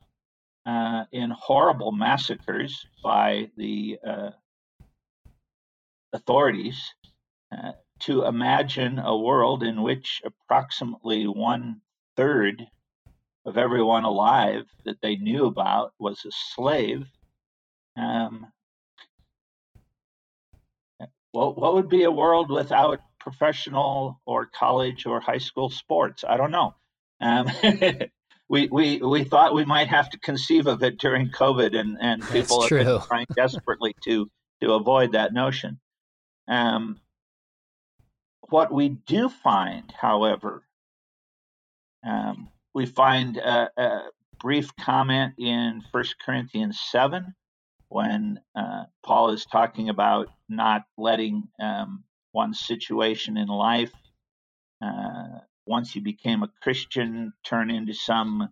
uh, 0.64 1.04
in 1.10 1.30
horrible 1.30 1.90
massacres 1.90 2.86
by 3.02 3.50
the 3.56 3.98
uh, 4.06 4.30
authorities. 6.12 6.94
Uh, 7.50 7.72
to 8.00 8.24
imagine 8.24 8.98
a 8.98 9.16
world 9.16 9.62
in 9.62 9.82
which 9.82 10.22
approximately 10.24 11.26
one 11.26 11.80
third 12.16 12.66
of 13.44 13.56
everyone 13.56 14.04
alive 14.04 14.64
that 14.84 15.00
they 15.00 15.16
knew 15.16 15.46
about 15.46 15.92
was 15.98 16.24
a 16.24 16.30
slave 16.54 17.06
um, 17.98 18.46
what 21.32 21.58
what 21.58 21.74
would 21.74 21.88
be 21.88 22.04
a 22.04 22.10
world 22.10 22.50
without 22.50 23.00
professional 23.18 24.20
or 24.24 24.46
college 24.46 25.06
or 25.06 25.20
high 25.20 25.38
school 25.38 25.70
sports? 25.70 26.24
I 26.26 26.36
don't 26.36 26.50
know. 26.50 26.74
Um, 27.20 27.50
we, 28.48 28.68
we 28.70 28.98
we 28.98 29.24
thought 29.24 29.54
we 29.54 29.64
might 29.64 29.88
have 29.88 30.10
to 30.10 30.18
conceive 30.18 30.66
of 30.66 30.82
it 30.82 30.98
during 30.98 31.30
COVID, 31.30 31.76
and 31.78 31.98
and 32.00 32.22
people 32.28 32.62
are 32.62 33.00
trying 33.06 33.26
desperately 33.34 33.94
to 34.04 34.30
to 34.62 34.72
avoid 34.72 35.12
that 35.12 35.32
notion. 35.32 35.80
Um, 36.46 37.00
what 38.48 38.72
we 38.72 38.88
do 38.88 39.28
find, 39.28 39.92
however, 39.98 40.62
um, 42.06 42.48
we 42.74 42.86
find 42.86 43.36
a, 43.36 43.70
a, 43.76 44.00
brief 44.40 44.70
comment 44.76 45.34
in 45.36 45.82
1 45.90 46.04
Corinthians 46.24 46.78
seven 46.78 47.34
when 47.88 48.38
uh, 48.54 48.84
Paul 49.04 49.30
is 49.30 49.44
talking 49.44 49.88
about 49.88 50.28
not 50.48 50.82
letting 50.96 51.48
um, 51.60 52.04
one's 52.32 52.60
situation 52.60 53.36
in 53.36 53.48
life, 53.48 53.92
uh, 54.80 55.40
once 55.66 55.96
you 55.96 56.02
became 56.02 56.42
a 56.42 56.50
Christian, 56.62 57.32
turn 57.44 57.70
into 57.70 57.94
some 57.94 58.50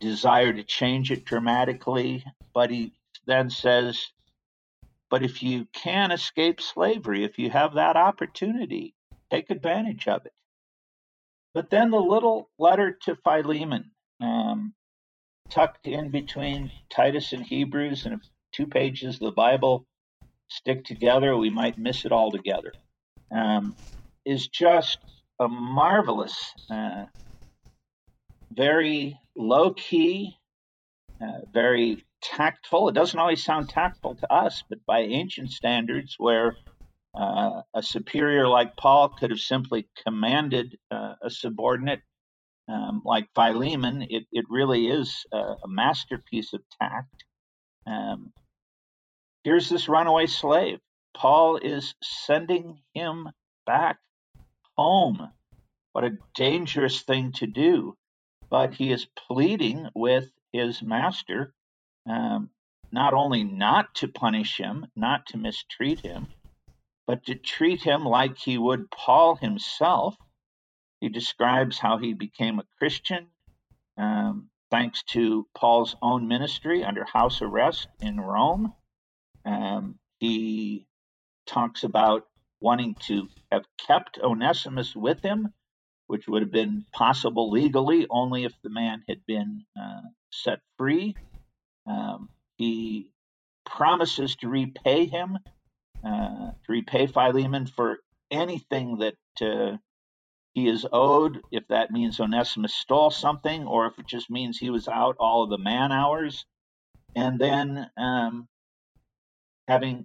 desire 0.00 0.52
to 0.52 0.62
change 0.62 1.10
it 1.10 1.24
dramatically. 1.24 2.24
But 2.54 2.70
he 2.70 2.92
then 3.26 3.50
says, 3.50 4.08
but 5.12 5.22
if 5.22 5.42
you 5.42 5.66
can 5.74 6.10
escape 6.10 6.58
slavery, 6.58 7.22
if 7.22 7.38
you 7.38 7.50
have 7.50 7.74
that 7.74 7.96
opportunity, 7.96 8.94
take 9.30 9.50
advantage 9.50 10.08
of 10.08 10.24
it. 10.24 10.32
But 11.52 11.68
then 11.68 11.90
the 11.90 12.00
little 12.00 12.48
letter 12.58 12.96
to 13.02 13.16
Philemon, 13.16 13.90
um, 14.22 14.72
tucked 15.50 15.86
in 15.86 16.10
between 16.10 16.72
Titus 16.88 17.34
and 17.34 17.44
Hebrews, 17.44 18.06
and 18.06 18.22
two 18.52 18.66
pages 18.66 19.16
of 19.16 19.20
the 19.20 19.32
Bible 19.32 19.86
stick 20.48 20.82
together, 20.86 21.36
we 21.36 21.50
might 21.50 21.76
miss 21.76 22.06
it 22.06 22.12
altogether. 22.12 22.72
Um, 23.30 23.76
is 24.24 24.48
just 24.48 24.98
a 25.38 25.46
marvelous, 25.46 26.54
uh, 26.70 27.04
very 28.50 29.20
low 29.36 29.74
key, 29.74 30.38
uh, 31.22 31.40
very 31.52 32.04
tactful. 32.22 32.88
It 32.88 32.94
doesn't 32.94 33.18
always 33.18 33.44
sound 33.44 33.68
tactful 33.68 34.16
to 34.16 34.32
us, 34.32 34.64
but 34.68 34.84
by 34.86 35.00
ancient 35.00 35.50
standards, 35.50 36.16
where 36.18 36.56
uh, 37.14 37.62
a 37.74 37.82
superior 37.82 38.48
like 38.48 38.76
Paul 38.76 39.10
could 39.10 39.30
have 39.30 39.40
simply 39.40 39.88
commanded 40.04 40.78
uh, 40.90 41.14
a 41.22 41.30
subordinate 41.30 42.00
um, 42.68 43.02
like 43.04 43.28
Philemon, 43.34 44.02
it, 44.08 44.24
it 44.32 44.44
really 44.48 44.86
is 44.88 45.24
a, 45.32 45.36
a 45.36 45.68
masterpiece 45.68 46.52
of 46.52 46.62
tact. 46.80 47.24
Um, 47.86 48.32
here's 49.44 49.68
this 49.68 49.88
runaway 49.88 50.26
slave. 50.26 50.78
Paul 51.14 51.56
is 51.56 51.94
sending 52.02 52.80
him 52.94 53.28
back 53.66 53.98
home. 54.76 55.30
What 55.92 56.04
a 56.04 56.16
dangerous 56.34 57.02
thing 57.02 57.32
to 57.32 57.46
do. 57.46 57.96
But 58.48 58.74
he 58.74 58.92
is 58.92 59.06
pleading 59.28 59.88
with 59.94 60.28
his 60.52 60.82
master 60.82 61.54
um, 62.08 62.50
not 62.90 63.14
only 63.14 63.44
not 63.44 63.94
to 63.96 64.08
punish 64.08 64.58
him, 64.58 64.86
not 64.94 65.26
to 65.26 65.38
mistreat 65.38 66.00
him, 66.00 66.28
but 67.06 67.24
to 67.26 67.34
treat 67.34 67.82
him 67.82 68.04
like 68.04 68.36
he 68.38 68.58
would 68.58 68.90
Paul 68.90 69.36
himself 69.36 70.16
he 71.02 71.08
describes 71.08 71.80
how 71.80 71.98
he 71.98 72.14
became 72.14 72.60
a 72.60 72.66
Christian 72.78 73.26
um, 73.98 74.50
thanks 74.70 75.02
to 75.08 75.48
Paul's 75.52 75.96
own 76.00 76.28
ministry 76.28 76.84
under 76.84 77.04
house 77.04 77.42
arrest 77.42 77.88
in 78.00 78.20
Rome. 78.20 78.72
Um, 79.44 79.98
he 80.20 80.86
talks 81.44 81.82
about 81.82 82.28
wanting 82.60 82.94
to 83.06 83.26
have 83.50 83.64
kept 83.84 84.20
Onesimus 84.22 84.94
with 84.94 85.20
him, 85.22 85.52
which 86.12 86.28
would 86.28 86.42
have 86.42 86.52
been 86.52 86.84
possible 86.92 87.50
legally 87.50 88.06
only 88.10 88.44
if 88.44 88.52
the 88.62 88.68
man 88.68 89.02
had 89.08 89.24
been 89.24 89.64
uh, 89.80 90.02
set 90.30 90.60
free. 90.76 91.16
Um, 91.86 92.28
he 92.58 93.08
promises 93.64 94.36
to 94.36 94.48
repay 94.48 95.06
him, 95.06 95.38
uh, 96.04 96.50
to 96.50 96.68
repay 96.68 97.06
Philemon 97.06 97.64
for 97.66 98.00
anything 98.30 98.98
that 98.98 99.16
uh, 99.40 99.78
he 100.52 100.68
is 100.68 100.84
owed 100.92 101.40
if 101.50 101.66
that 101.68 101.90
means 101.90 102.20
Onesimus 102.20 102.74
stole 102.74 103.10
something 103.10 103.64
or 103.64 103.86
if 103.86 103.98
it 103.98 104.06
just 104.06 104.28
means 104.28 104.58
he 104.58 104.68
was 104.68 104.88
out 104.88 105.16
all 105.18 105.42
of 105.42 105.48
the 105.48 105.56
man 105.56 105.92
hours. 105.92 106.44
And 107.16 107.38
then, 107.38 107.90
um, 107.96 108.48
having 109.66 110.04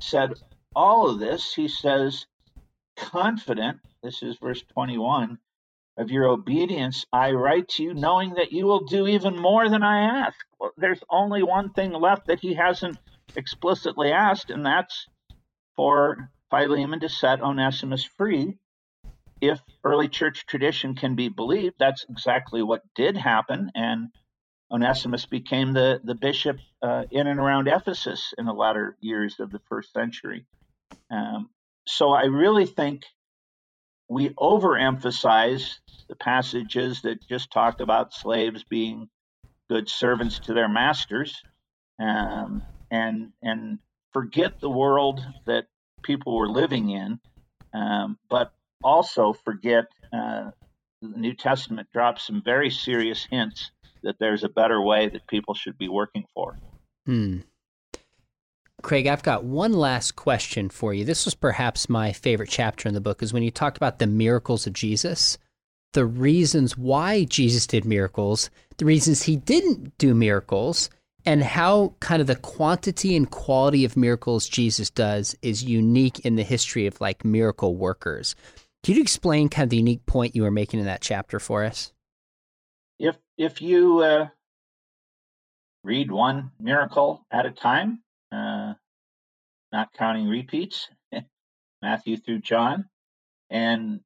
said 0.00 0.34
all 0.74 1.08
of 1.08 1.18
this, 1.18 1.54
he 1.54 1.66
says, 1.66 2.26
confident, 2.98 3.78
this 4.02 4.22
is 4.22 4.36
verse 4.36 4.62
21, 4.74 5.38
of 5.96 6.10
your 6.10 6.26
obedience, 6.26 7.04
I 7.12 7.32
write 7.32 7.68
to 7.70 7.82
you, 7.82 7.94
knowing 7.94 8.34
that 8.34 8.52
you 8.52 8.66
will 8.66 8.84
do 8.84 9.06
even 9.06 9.38
more 9.38 9.68
than 9.68 9.82
I 9.82 10.24
ask. 10.24 10.36
Well, 10.58 10.72
there's 10.76 11.02
only 11.10 11.42
one 11.42 11.72
thing 11.72 11.92
left 11.92 12.26
that 12.26 12.40
he 12.40 12.54
hasn't 12.54 12.98
explicitly 13.34 14.12
asked, 14.12 14.50
and 14.50 14.64
that's 14.64 15.06
for 15.74 16.30
Philemon 16.50 17.00
to 17.00 17.08
set 17.08 17.40
Onesimus 17.40 18.04
free 18.04 18.58
if 19.40 19.60
early 19.84 20.08
church 20.08 20.46
tradition 20.46 20.94
can 20.94 21.14
be 21.14 21.28
believed, 21.28 21.76
that's 21.78 22.04
exactly 22.08 22.62
what 22.62 22.82
did 22.94 23.16
happen. 23.16 23.70
And 23.74 24.08
Onesimus 24.70 25.26
became 25.26 25.72
the, 25.72 26.00
the 26.02 26.14
bishop 26.14 26.58
uh, 26.82 27.04
in 27.10 27.26
and 27.26 27.38
around 27.38 27.68
Ephesus 27.68 28.34
in 28.38 28.46
the 28.46 28.52
latter 28.52 28.96
years 29.00 29.38
of 29.38 29.50
the 29.50 29.60
first 29.68 29.92
century. 29.92 30.46
Um, 31.10 31.50
so 31.86 32.10
I 32.10 32.24
really 32.24 32.66
think 32.66 33.02
we 34.08 34.30
overemphasize 34.30 35.78
the 36.08 36.16
passages 36.16 37.02
that 37.02 37.26
just 37.28 37.50
talked 37.50 37.80
about 37.80 38.14
slaves 38.14 38.64
being 38.64 39.08
good 39.68 39.88
servants 39.88 40.38
to 40.40 40.54
their 40.54 40.68
masters 40.68 41.42
um, 41.98 42.62
and, 42.90 43.32
and 43.42 43.78
forget 44.12 44.60
the 44.60 44.70
world 44.70 45.20
that 45.46 45.66
people 46.02 46.36
were 46.36 46.48
living 46.48 46.90
in. 46.90 47.18
Um, 47.74 48.18
but 48.30 48.52
also 48.82 49.32
forget 49.32 49.86
uh, 50.12 50.50
the 51.02 51.18
New 51.18 51.34
Testament 51.34 51.88
drops 51.92 52.26
some 52.26 52.42
very 52.44 52.70
serious 52.70 53.26
hints 53.28 53.70
that 54.02 54.16
there's 54.18 54.44
a 54.44 54.48
better 54.48 54.80
way 54.80 55.08
that 55.08 55.26
people 55.26 55.54
should 55.54 55.76
be 55.76 55.88
working 55.88 56.24
for. 56.34 56.56
Hmm. 57.04 57.38
Craig, 58.82 59.06
I've 59.06 59.22
got 59.22 59.44
one 59.44 59.72
last 59.72 60.16
question 60.16 60.68
for 60.68 60.94
you. 60.94 61.04
This 61.04 61.24
was 61.24 61.34
perhaps 61.34 61.88
my 61.88 62.12
favorite 62.12 62.50
chapter 62.50 62.88
in 62.88 62.94
the 62.94 63.00
book, 63.00 63.22
is 63.22 63.32
when 63.32 63.42
you 63.42 63.50
talked 63.50 63.76
about 63.76 63.98
the 63.98 64.06
miracles 64.06 64.66
of 64.66 64.74
Jesus, 64.74 65.38
the 65.96 66.04
reasons 66.04 66.76
why 66.76 67.24
Jesus 67.24 67.66
did 67.66 67.86
miracles, 67.86 68.50
the 68.76 68.84
reasons 68.84 69.22
he 69.22 69.34
didn't 69.34 69.96
do 69.96 70.14
miracles, 70.14 70.90
and 71.24 71.42
how 71.42 71.94
kind 72.00 72.20
of 72.20 72.26
the 72.26 72.36
quantity 72.36 73.16
and 73.16 73.30
quality 73.30 73.82
of 73.86 73.96
miracles 73.96 74.46
Jesus 74.46 74.90
does 74.90 75.34
is 75.40 75.64
unique 75.64 76.20
in 76.20 76.36
the 76.36 76.42
history 76.42 76.86
of 76.86 77.00
like 77.00 77.24
miracle 77.24 77.76
workers. 77.76 78.36
Can 78.84 78.96
you 78.96 79.00
explain 79.00 79.48
kind 79.48 79.64
of 79.64 79.70
the 79.70 79.78
unique 79.78 80.04
point 80.04 80.36
you 80.36 80.42
were 80.42 80.50
making 80.50 80.80
in 80.80 80.86
that 80.86 81.00
chapter 81.00 81.40
for 81.40 81.64
us? 81.64 81.94
If 82.98 83.16
if 83.38 83.62
you 83.62 84.00
uh, 84.00 84.28
read 85.82 86.10
one 86.10 86.50
miracle 86.60 87.24
at 87.30 87.46
a 87.46 87.52
time, 87.52 88.02
uh, 88.30 88.74
not 89.72 89.94
counting 89.94 90.28
repeats, 90.28 90.90
Matthew 91.80 92.18
through 92.18 92.40
John, 92.40 92.84
and 93.48 94.00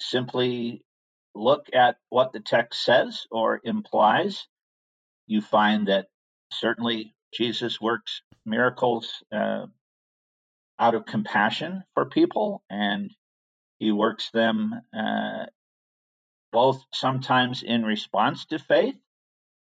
simply 0.00 0.84
look 1.34 1.66
at 1.72 1.96
what 2.10 2.32
the 2.32 2.40
text 2.40 2.84
says 2.84 3.26
or 3.30 3.60
implies, 3.64 4.46
you 5.26 5.40
find 5.40 5.88
that 5.88 6.06
certainly 6.50 7.14
Jesus 7.32 7.80
works 7.80 8.22
miracles 8.44 9.22
uh, 9.32 9.66
out 10.78 10.94
of 10.94 11.06
compassion 11.06 11.84
for 11.94 12.06
people, 12.06 12.62
and 12.68 13.10
he 13.78 13.92
works 13.92 14.30
them 14.30 14.74
uh, 14.96 15.46
both 16.52 16.84
sometimes 16.92 17.62
in 17.62 17.84
response 17.84 18.46
to 18.46 18.58
faith, 18.58 18.96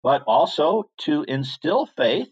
but 0.02 0.22
also 0.26 0.90
to 0.98 1.24
instill 1.28 1.86
faith 1.86 2.30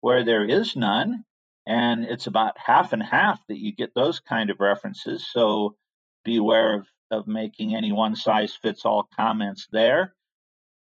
where 0.00 0.24
there 0.24 0.44
is 0.44 0.74
none. 0.74 1.24
And 1.66 2.04
it's 2.04 2.26
about 2.26 2.58
half 2.58 2.92
and 2.92 3.02
half 3.02 3.40
that 3.48 3.58
you 3.58 3.72
get 3.72 3.94
those 3.94 4.20
kind 4.20 4.50
of 4.50 4.60
references. 4.60 5.26
So 5.30 5.76
beware 6.24 6.80
of, 6.80 6.86
of 7.14 7.26
making 7.26 7.74
any 7.74 7.92
one 7.92 8.16
size 8.16 8.54
fits 8.54 8.84
all 8.84 9.08
comments 9.16 9.68
there. 9.72 10.14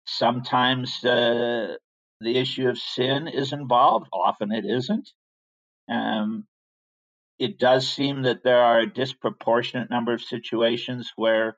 Sometimes 0.07 1.05
uh, 1.05 1.77
the 2.21 2.37
issue 2.37 2.69
of 2.69 2.79
sin 2.79 3.29
is 3.29 3.53
involved, 3.53 4.09
often 4.13 4.53
it 4.53 4.65
isn't. 4.65 5.11
Um, 5.89 6.47
it 7.39 7.59
does 7.59 7.89
seem 7.89 8.23
that 8.23 8.45
there 8.45 8.63
are 8.63 8.81
a 8.81 8.93
disproportionate 8.93 9.91
number 9.91 10.13
of 10.13 10.23
situations 10.23 11.13
where 11.17 11.57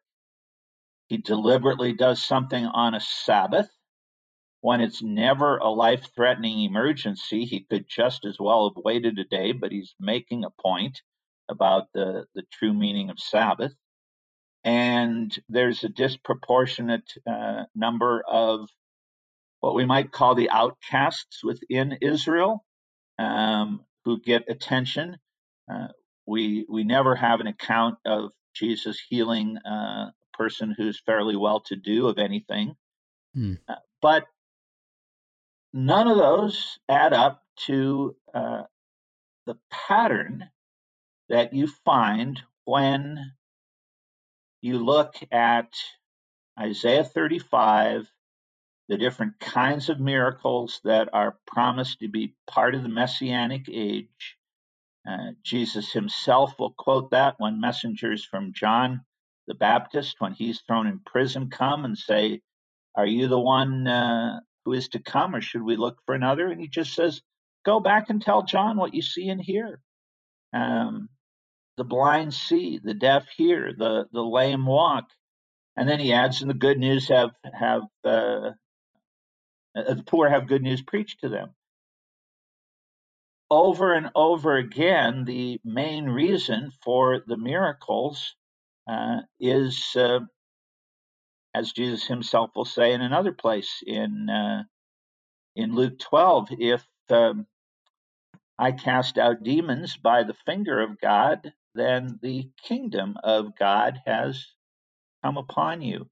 he 1.08 1.18
deliberately 1.18 1.92
does 1.92 2.22
something 2.22 2.64
on 2.64 2.94
a 2.94 3.00
Sabbath 3.00 3.68
when 4.62 4.80
it's 4.80 5.02
never 5.02 5.58
a 5.58 5.68
life 5.68 6.08
threatening 6.14 6.64
emergency. 6.64 7.44
He 7.44 7.66
could 7.68 7.86
just 7.86 8.24
as 8.24 8.38
well 8.40 8.70
have 8.70 8.82
waited 8.82 9.18
a 9.18 9.24
day, 9.24 9.52
but 9.52 9.72
he's 9.72 9.94
making 10.00 10.44
a 10.44 10.62
point 10.62 11.02
about 11.50 11.88
the, 11.92 12.24
the 12.34 12.44
true 12.50 12.72
meaning 12.72 13.10
of 13.10 13.18
Sabbath. 13.18 13.74
And 14.64 15.36
there's 15.48 15.84
a 15.84 15.88
disproportionate 15.88 17.12
uh, 17.26 17.64
number 17.74 18.22
of 18.26 18.68
what 19.60 19.74
we 19.74 19.84
might 19.84 20.12
call 20.12 20.34
the 20.34 20.50
outcasts 20.50 21.44
within 21.44 21.98
Israel 22.00 22.64
um, 23.18 23.84
who 24.04 24.20
get 24.20 24.44
attention. 24.48 25.16
Uh, 25.70 25.88
we 26.26 26.66
we 26.68 26.84
never 26.84 27.14
have 27.14 27.40
an 27.40 27.46
account 27.46 27.96
of 28.04 28.30
Jesus 28.54 29.00
healing 29.08 29.58
uh, 29.58 30.10
a 30.10 30.36
person 30.36 30.74
who's 30.76 31.00
fairly 31.04 31.36
well 31.36 31.60
to 31.60 31.76
do 31.76 32.08
of 32.08 32.18
anything, 32.18 32.74
mm. 33.36 33.58
uh, 33.68 33.74
but 34.00 34.24
none 35.72 36.08
of 36.08 36.16
those 36.16 36.78
add 36.88 37.12
up 37.12 37.42
to 37.66 38.16
uh, 38.34 38.62
the 39.46 39.56
pattern 39.70 40.48
that 41.28 41.52
you 41.52 41.68
find 41.84 42.40
when 42.64 43.32
you 44.64 44.78
look 44.78 45.14
at 45.30 45.74
Isaiah 46.58 47.04
35, 47.04 48.10
the 48.88 48.96
different 48.96 49.38
kinds 49.38 49.90
of 49.90 50.00
miracles 50.00 50.80
that 50.84 51.10
are 51.12 51.38
promised 51.46 52.00
to 52.00 52.08
be 52.08 52.34
part 52.46 52.74
of 52.74 52.82
the 52.82 52.88
messianic 52.88 53.68
age. 53.70 54.38
Uh, 55.06 55.32
Jesus 55.42 55.92
himself 55.92 56.54
will 56.58 56.74
quote 56.78 57.10
that 57.10 57.34
when 57.36 57.60
messengers 57.60 58.24
from 58.24 58.54
John 58.54 59.02
the 59.46 59.54
Baptist, 59.54 60.16
when 60.20 60.32
he's 60.32 60.62
thrown 60.62 60.86
in 60.86 61.00
prison, 61.04 61.50
come 61.50 61.84
and 61.84 61.98
say, 61.98 62.40
Are 62.96 63.06
you 63.06 63.28
the 63.28 63.38
one 63.38 63.86
uh, 63.86 64.40
who 64.64 64.72
is 64.72 64.88
to 64.90 64.98
come, 64.98 65.34
or 65.34 65.42
should 65.42 65.62
we 65.62 65.76
look 65.76 65.98
for 66.06 66.14
another? 66.14 66.48
And 66.48 66.58
he 66.58 66.68
just 66.68 66.94
says, 66.94 67.20
Go 67.66 67.80
back 67.80 68.08
and 68.08 68.22
tell 68.22 68.44
John 68.44 68.78
what 68.78 68.94
you 68.94 69.02
see 69.02 69.28
and 69.28 69.42
hear. 69.42 69.80
Um, 70.54 71.10
the 71.76 71.84
blind 71.84 72.34
see, 72.34 72.78
the 72.82 72.94
deaf 72.94 73.26
hear, 73.36 73.72
the 73.76 74.06
the 74.12 74.22
lame 74.22 74.66
walk, 74.66 75.06
and 75.76 75.88
then 75.88 76.00
he 76.00 76.12
adds, 76.12 76.40
"And 76.40 76.50
the 76.50 76.54
good 76.54 76.78
news 76.78 77.08
have 77.08 77.32
have 77.52 77.82
uh, 78.04 78.50
uh, 79.76 79.94
the 79.94 80.04
poor 80.06 80.28
have 80.28 80.48
good 80.48 80.62
news 80.62 80.82
preached 80.82 81.20
to 81.20 81.28
them." 81.28 81.54
Over 83.50 83.94
and 83.94 84.10
over 84.14 84.56
again, 84.56 85.24
the 85.24 85.60
main 85.64 86.06
reason 86.06 86.72
for 86.82 87.22
the 87.26 87.36
miracles 87.36 88.34
uh, 88.88 89.20
is, 89.38 89.94
uh, 89.96 90.20
as 91.54 91.72
Jesus 91.72 92.06
Himself 92.06 92.50
will 92.56 92.64
say 92.64 92.92
in 92.92 93.00
another 93.00 93.32
place 93.32 93.82
in 93.86 94.28
uh, 94.30 94.64
in 95.56 95.74
Luke 95.74 95.98
12, 95.98 96.48
if 96.58 96.86
um, 97.10 97.46
I 98.58 98.72
cast 98.72 99.18
out 99.18 99.42
demons 99.42 99.96
by 99.96 100.22
the 100.24 100.34
finger 100.46 100.80
of 100.80 101.00
God, 101.00 101.52
then 101.74 102.18
the 102.22 102.50
kingdom 102.62 103.16
of 103.22 103.56
God 103.58 104.00
has 104.06 104.46
come 105.24 105.36
upon 105.36 105.82
you. 105.82 106.08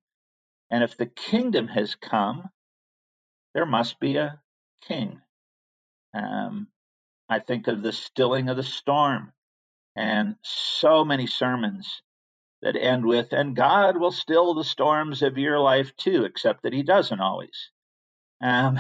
And 0.70 0.83
if 0.83 0.96
the 0.96 1.07
kingdom 1.07 1.68
has 1.68 1.94
come, 1.94 2.48
there 3.55 3.66
must 3.66 4.01
be 4.01 4.16
a 4.16 4.40
king. 4.87 5.20
Um, 6.14 6.68
I 7.29 7.38
think 7.40 7.68
of 7.68 7.83
the 7.83 7.92
stilling 7.92 8.48
of 8.48 8.57
the 8.57 8.62
storm 8.62 9.33
and 9.96 10.37
so 10.42 11.05
many 11.05 11.27
sermons 11.27 12.03
that 12.62 12.77
end 12.77 13.05
with, 13.05 13.33
and 13.33 13.57
God 13.57 13.98
will 13.98 14.12
still 14.12 14.55
the 14.55 14.64
storms 14.64 15.22
of 15.22 15.37
your 15.38 15.59
life 15.59 15.94
too, 15.96 16.25
except 16.25 16.62
that 16.62 16.72
He 16.72 16.83
doesn't 16.83 17.20
always. 17.20 17.70
Um, 18.40 18.79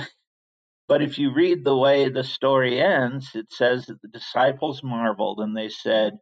but 0.88 1.02
if 1.02 1.18
you 1.18 1.34
read 1.34 1.64
the 1.64 1.76
way 1.76 2.08
the 2.08 2.24
story 2.24 2.80
ends, 2.80 3.30
it 3.34 3.52
says 3.52 3.86
that 3.86 4.00
the 4.02 4.08
disciples 4.08 4.82
marveled 4.82 5.40
and 5.40 5.56
they 5.56 5.68
said, 5.68 6.18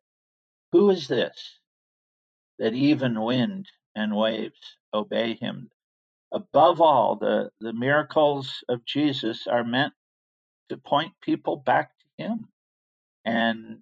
who 0.73 0.91
is 0.91 1.09
this 1.09 1.59
that 2.59 2.75
even 2.75 3.21
wind 3.21 3.67
and 3.95 4.15
waves 4.15 4.77
obey 4.95 5.35
him? 5.35 5.71
Above 6.33 6.81
all, 6.81 7.17
the, 7.17 7.51
the 7.61 7.73
miracles 7.73 8.63
of 8.69 8.85
Jesus 8.85 9.47
are 9.47 9.65
meant 9.65 9.93
to 10.69 10.77
point 10.77 11.13
people 11.21 11.57
back 11.57 11.91
to 11.99 12.25
him 12.25 12.49
and 13.25 13.81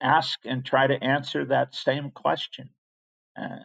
ask 0.00 0.38
and 0.44 0.64
try 0.64 0.86
to 0.86 1.02
answer 1.02 1.44
that 1.44 1.74
same 1.74 2.10
question. 2.10 2.70
Uh, 3.36 3.58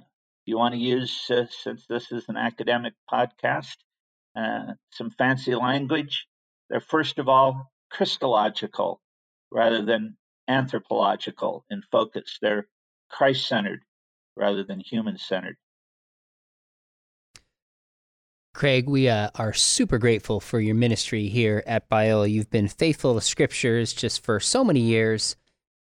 you 0.46 0.58
want 0.58 0.74
to 0.74 0.80
use, 0.80 1.30
uh, 1.30 1.46
since 1.50 1.86
this 1.88 2.12
is 2.12 2.26
an 2.28 2.38
academic 2.38 2.94
podcast, 3.12 3.76
uh, 4.36 4.74
some 4.92 5.12
fancy 5.12 5.56
language. 5.56 6.28
They're 6.70 6.82
first 6.82 7.20
of 7.20 7.30
all 7.30 7.72
Christological 7.92 9.00
rather 9.52 9.84
than 9.86 10.18
anthropological 10.48 11.66
in 11.70 11.82
focus. 11.92 12.38
They're 12.42 12.68
Christ 13.10 13.48
centered 13.48 13.82
rather 14.36 14.64
than 14.64 14.80
human 14.80 15.18
centered. 15.18 15.58
Craig, 18.54 18.88
we 18.88 19.10
uh, 19.10 19.30
are 19.36 19.54
super 19.54 19.98
grateful 19.98 20.40
for 20.40 20.60
your 20.60 20.76
ministry 20.76 21.28
here 21.28 21.64
at 21.66 21.90
Biola. 21.90 22.30
You've 22.30 22.52
been 22.52 22.68
faithful 22.68 23.16
to 23.16 23.22
scriptures 23.22 23.94
just 23.94 24.24
for 24.24 24.40
so 24.40 24.64
many 24.64 24.80
years 24.80 25.36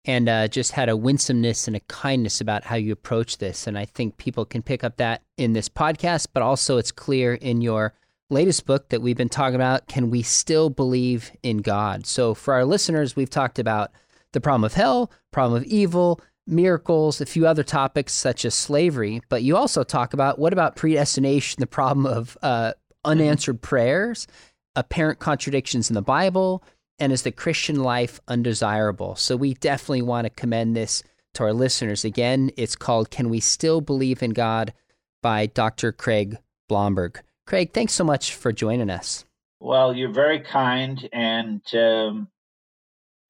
and 0.05 0.29
uh, 0.29 0.49
just 0.49 0.73
had 0.73 0.89
a 0.89 0.97
winsomeness 0.97 1.67
and 1.67 1.77
a 1.77 1.81
kindness 1.81 2.41
about 2.41 2.65
how 2.65 2.77
you 2.77 2.93
approach 2.93 3.39
this. 3.39 3.67
And 3.67 3.79
I 3.79 3.87
think 3.87 4.19
people 4.19 4.45
can 4.45 4.63
pick 4.63 4.85
up 4.85 4.99
that 4.99 5.23
in 5.37 5.55
this 5.55 5.69
podcast, 5.69 6.29
but 6.33 6.43
also 6.43 6.77
it's 6.77 6.93
clear 6.93 7.35
in 7.35 7.63
your 7.63 7.95
latest 8.31 8.67
book 8.67 8.91
that 8.91 9.01
we've 9.01 9.17
been 9.17 9.29
talking 9.29 9.55
about 9.55 9.87
Can 9.87 10.11
We 10.11 10.23
Still 10.23 10.69
Believe 10.69 11.33
in 11.43 11.59
God? 11.59 12.07
So 12.07 12.35
for 12.35 12.55
our 12.55 12.65
listeners, 12.65 13.17
we've 13.17 13.31
talked 13.31 13.59
about 13.59 13.93
the 14.33 14.41
problem 14.41 14.65
of 14.65 14.75
hell, 14.75 15.11
problem 15.33 15.61
of 15.61 15.67
evil, 15.67 16.21
miracles, 16.47 17.21
a 17.21 17.27
few 17.27 17.47
other 17.47 17.63
topics 17.63 18.13
such 18.13 18.45
as 18.45 18.55
slavery. 18.55 19.21
But 19.29 19.43
you 19.43 19.57
also 19.57 19.85
talk 19.85 20.15
about 20.15 20.39
what 20.39 20.53
about 20.53 20.77
predestination, 20.77 21.61
the 21.61 21.67
problem 21.67 22.07
of 22.07 22.37
uh, 22.43 22.73
unanswered 23.05 23.61
prayers, 23.61 24.27
apparent 24.75 25.19
contradictions 25.19 25.91
in 25.91 25.95
the 25.95 26.03
Bible, 26.03 26.63
and 26.99 27.13
is 27.13 27.23
the 27.23 27.33
Christian 27.33 27.83
life 27.83 28.21
undesirable? 28.29 29.15
So 29.17 29.37
we 29.37 29.55
definitely 29.55 30.03
want 30.03 30.25
to 30.25 30.31
commend 30.31 30.77
this 30.77 31.03
to 31.35 31.45
our 31.45 31.53
listeners. 31.53 32.05
Again, 32.05 32.51
it's 32.57 32.77
called 32.77 33.11
Can 33.11 33.29
We 33.29 33.41
Still 33.41 33.81
Believe 33.81 34.23
in 34.23 34.31
God 34.31 34.73
by 35.23 35.47
Dr. 35.47 35.93
Craig 35.93 36.39
Blomberg. 36.69 37.21
Craig, 37.47 37.73
thanks 37.73 37.93
so 37.93 38.05
much 38.05 38.35
for 38.35 38.53
joining 38.53 38.91
us. 38.91 39.25
Well, 39.61 39.95
you're 39.95 40.13
very 40.13 40.41
kind, 40.41 41.09
and 41.13 41.63
um, 41.75 42.29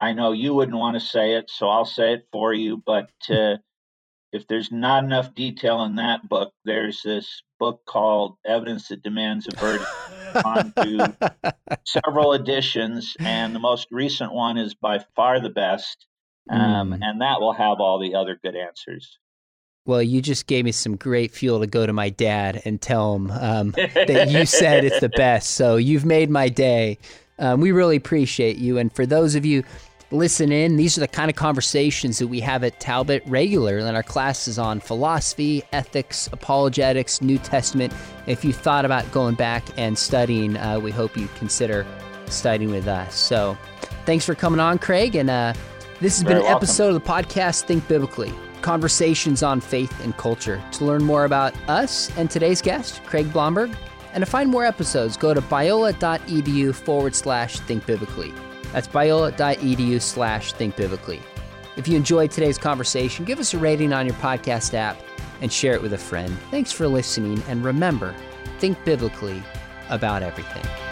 I 0.01 0.13
know 0.13 0.31
you 0.31 0.53
wouldn't 0.53 0.77
want 0.77 0.95
to 0.95 1.05
say 1.05 1.33
it, 1.33 1.49
so 1.49 1.67
I'll 1.67 1.85
say 1.85 2.13
it 2.13 2.27
for 2.31 2.53
you. 2.53 2.81
But 2.85 3.11
uh, 3.29 3.57
if 4.31 4.47
there's 4.47 4.71
not 4.71 5.03
enough 5.03 5.35
detail 5.35 5.83
in 5.83 5.95
that 5.95 6.27
book, 6.27 6.53
there's 6.65 7.01
this 7.03 7.43
book 7.59 7.81
called 7.85 8.37
Evidence 8.45 8.87
That 8.87 9.03
Demands 9.03 9.47
a 9.47 9.55
Verdict, 9.57 9.89
on 10.45 10.71
to 10.73 11.33
several 11.85 12.33
editions, 12.33 13.15
and 13.19 13.53
the 13.53 13.59
most 13.59 13.87
recent 13.91 14.33
one 14.33 14.57
is 14.57 14.73
by 14.73 14.99
far 15.15 15.39
the 15.39 15.49
best. 15.49 16.05
Um, 16.49 16.91
mm. 16.91 16.99
And 17.01 17.21
that 17.21 17.41
will 17.41 17.53
have 17.53 17.79
all 17.79 17.99
the 17.99 18.15
other 18.15 18.39
good 18.41 18.55
answers. 18.55 19.17
Well, 19.85 20.01
you 20.01 20.21
just 20.21 20.47
gave 20.47 20.65
me 20.65 20.71
some 20.71 20.95
great 20.95 21.31
fuel 21.31 21.59
to 21.59 21.67
go 21.67 21.85
to 21.85 21.93
my 21.93 22.09
dad 22.09 22.61
and 22.65 22.81
tell 22.81 23.15
him 23.15 23.31
um, 23.31 23.71
that 23.71 24.29
you 24.29 24.45
said 24.45 24.85
it's 24.85 24.99
the 24.99 25.09
best. 25.17 25.51
So 25.51 25.77
you've 25.77 26.05
made 26.05 26.29
my 26.29 26.49
day. 26.49 26.97
Um, 27.39 27.61
we 27.61 27.71
really 27.71 27.95
appreciate 27.95 28.57
you. 28.57 28.77
And 28.77 28.93
for 28.93 29.05
those 29.05 29.35
of 29.35 29.45
you 29.45 29.63
listen 30.11 30.51
in, 30.51 30.75
these 30.77 30.97
are 30.97 31.01
the 31.01 31.07
kind 31.07 31.29
of 31.29 31.35
conversations 31.35 32.19
that 32.19 32.27
we 32.27 32.39
have 32.39 32.63
at 32.63 32.79
Talbot 32.79 33.23
regularly 33.25 33.87
in 33.87 33.95
our 33.95 34.03
classes 34.03 34.57
on 34.57 34.79
philosophy, 34.79 35.63
ethics, 35.71 36.29
apologetics, 36.31 37.21
New 37.21 37.37
Testament. 37.37 37.93
If 38.27 38.43
you 38.43 38.53
thought 38.53 38.85
about 38.85 39.09
going 39.11 39.35
back 39.35 39.65
and 39.77 39.97
studying, 39.97 40.57
uh, 40.57 40.79
we 40.79 40.91
hope 40.91 41.15
you 41.15 41.27
consider 41.35 41.85
studying 42.27 42.71
with 42.71 42.87
us. 42.87 43.15
So 43.15 43.57
thanks 44.05 44.25
for 44.25 44.35
coming 44.35 44.59
on, 44.59 44.79
Craig. 44.79 45.15
And 45.15 45.29
uh, 45.29 45.53
this 45.99 46.17
has 46.17 46.23
Very 46.23 46.35
been 46.35 46.37
an 46.37 46.43
welcome. 46.43 46.57
episode 46.57 46.87
of 46.89 46.93
the 46.95 47.09
podcast 47.09 47.63
Think 47.63 47.87
Biblically 47.87 48.33
conversations 48.61 49.41
on 49.41 49.61
faith 49.61 50.03
and 50.03 50.17
culture. 50.17 50.61
To 50.73 50.85
learn 50.85 51.03
more 51.03 51.23
about 51.23 51.55
us 51.69 52.15
and 52.17 52.29
today's 52.29 52.61
guest, 52.61 53.01
Craig 53.05 53.31
Blomberg, 53.31 53.73
and 54.13 54.21
to 54.21 54.25
find 54.25 54.49
more 54.49 54.65
episodes, 54.65 55.15
go 55.15 55.33
to 55.33 55.41
biola.edu 55.41 56.75
forward 56.75 57.15
slash 57.15 57.59
think 57.61 57.85
biblically. 57.85 58.33
That's 58.71 58.87
biola.edu 58.87 60.01
slash 60.01 60.53
think 60.53 60.75
biblically. 60.75 61.21
If 61.77 61.87
you 61.87 61.95
enjoyed 61.95 62.31
today's 62.31 62.57
conversation, 62.57 63.25
give 63.25 63.39
us 63.39 63.53
a 63.53 63.57
rating 63.57 63.93
on 63.93 64.05
your 64.05 64.15
podcast 64.15 64.73
app 64.73 64.99
and 65.41 65.51
share 65.51 65.73
it 65.73 65.81
with 65.81 65.93
a 65.93 65.97
friend. 65.97 66.37
Thanks 66.51 66.71
for 66.71 66.87
listening, 66.87 67.41
and 67.47 67.63
remember, 67.63 68.13
think 68.59 68.83
biblically 68.83 69.41
about 69.89 70.21
everything. 70.21 70.88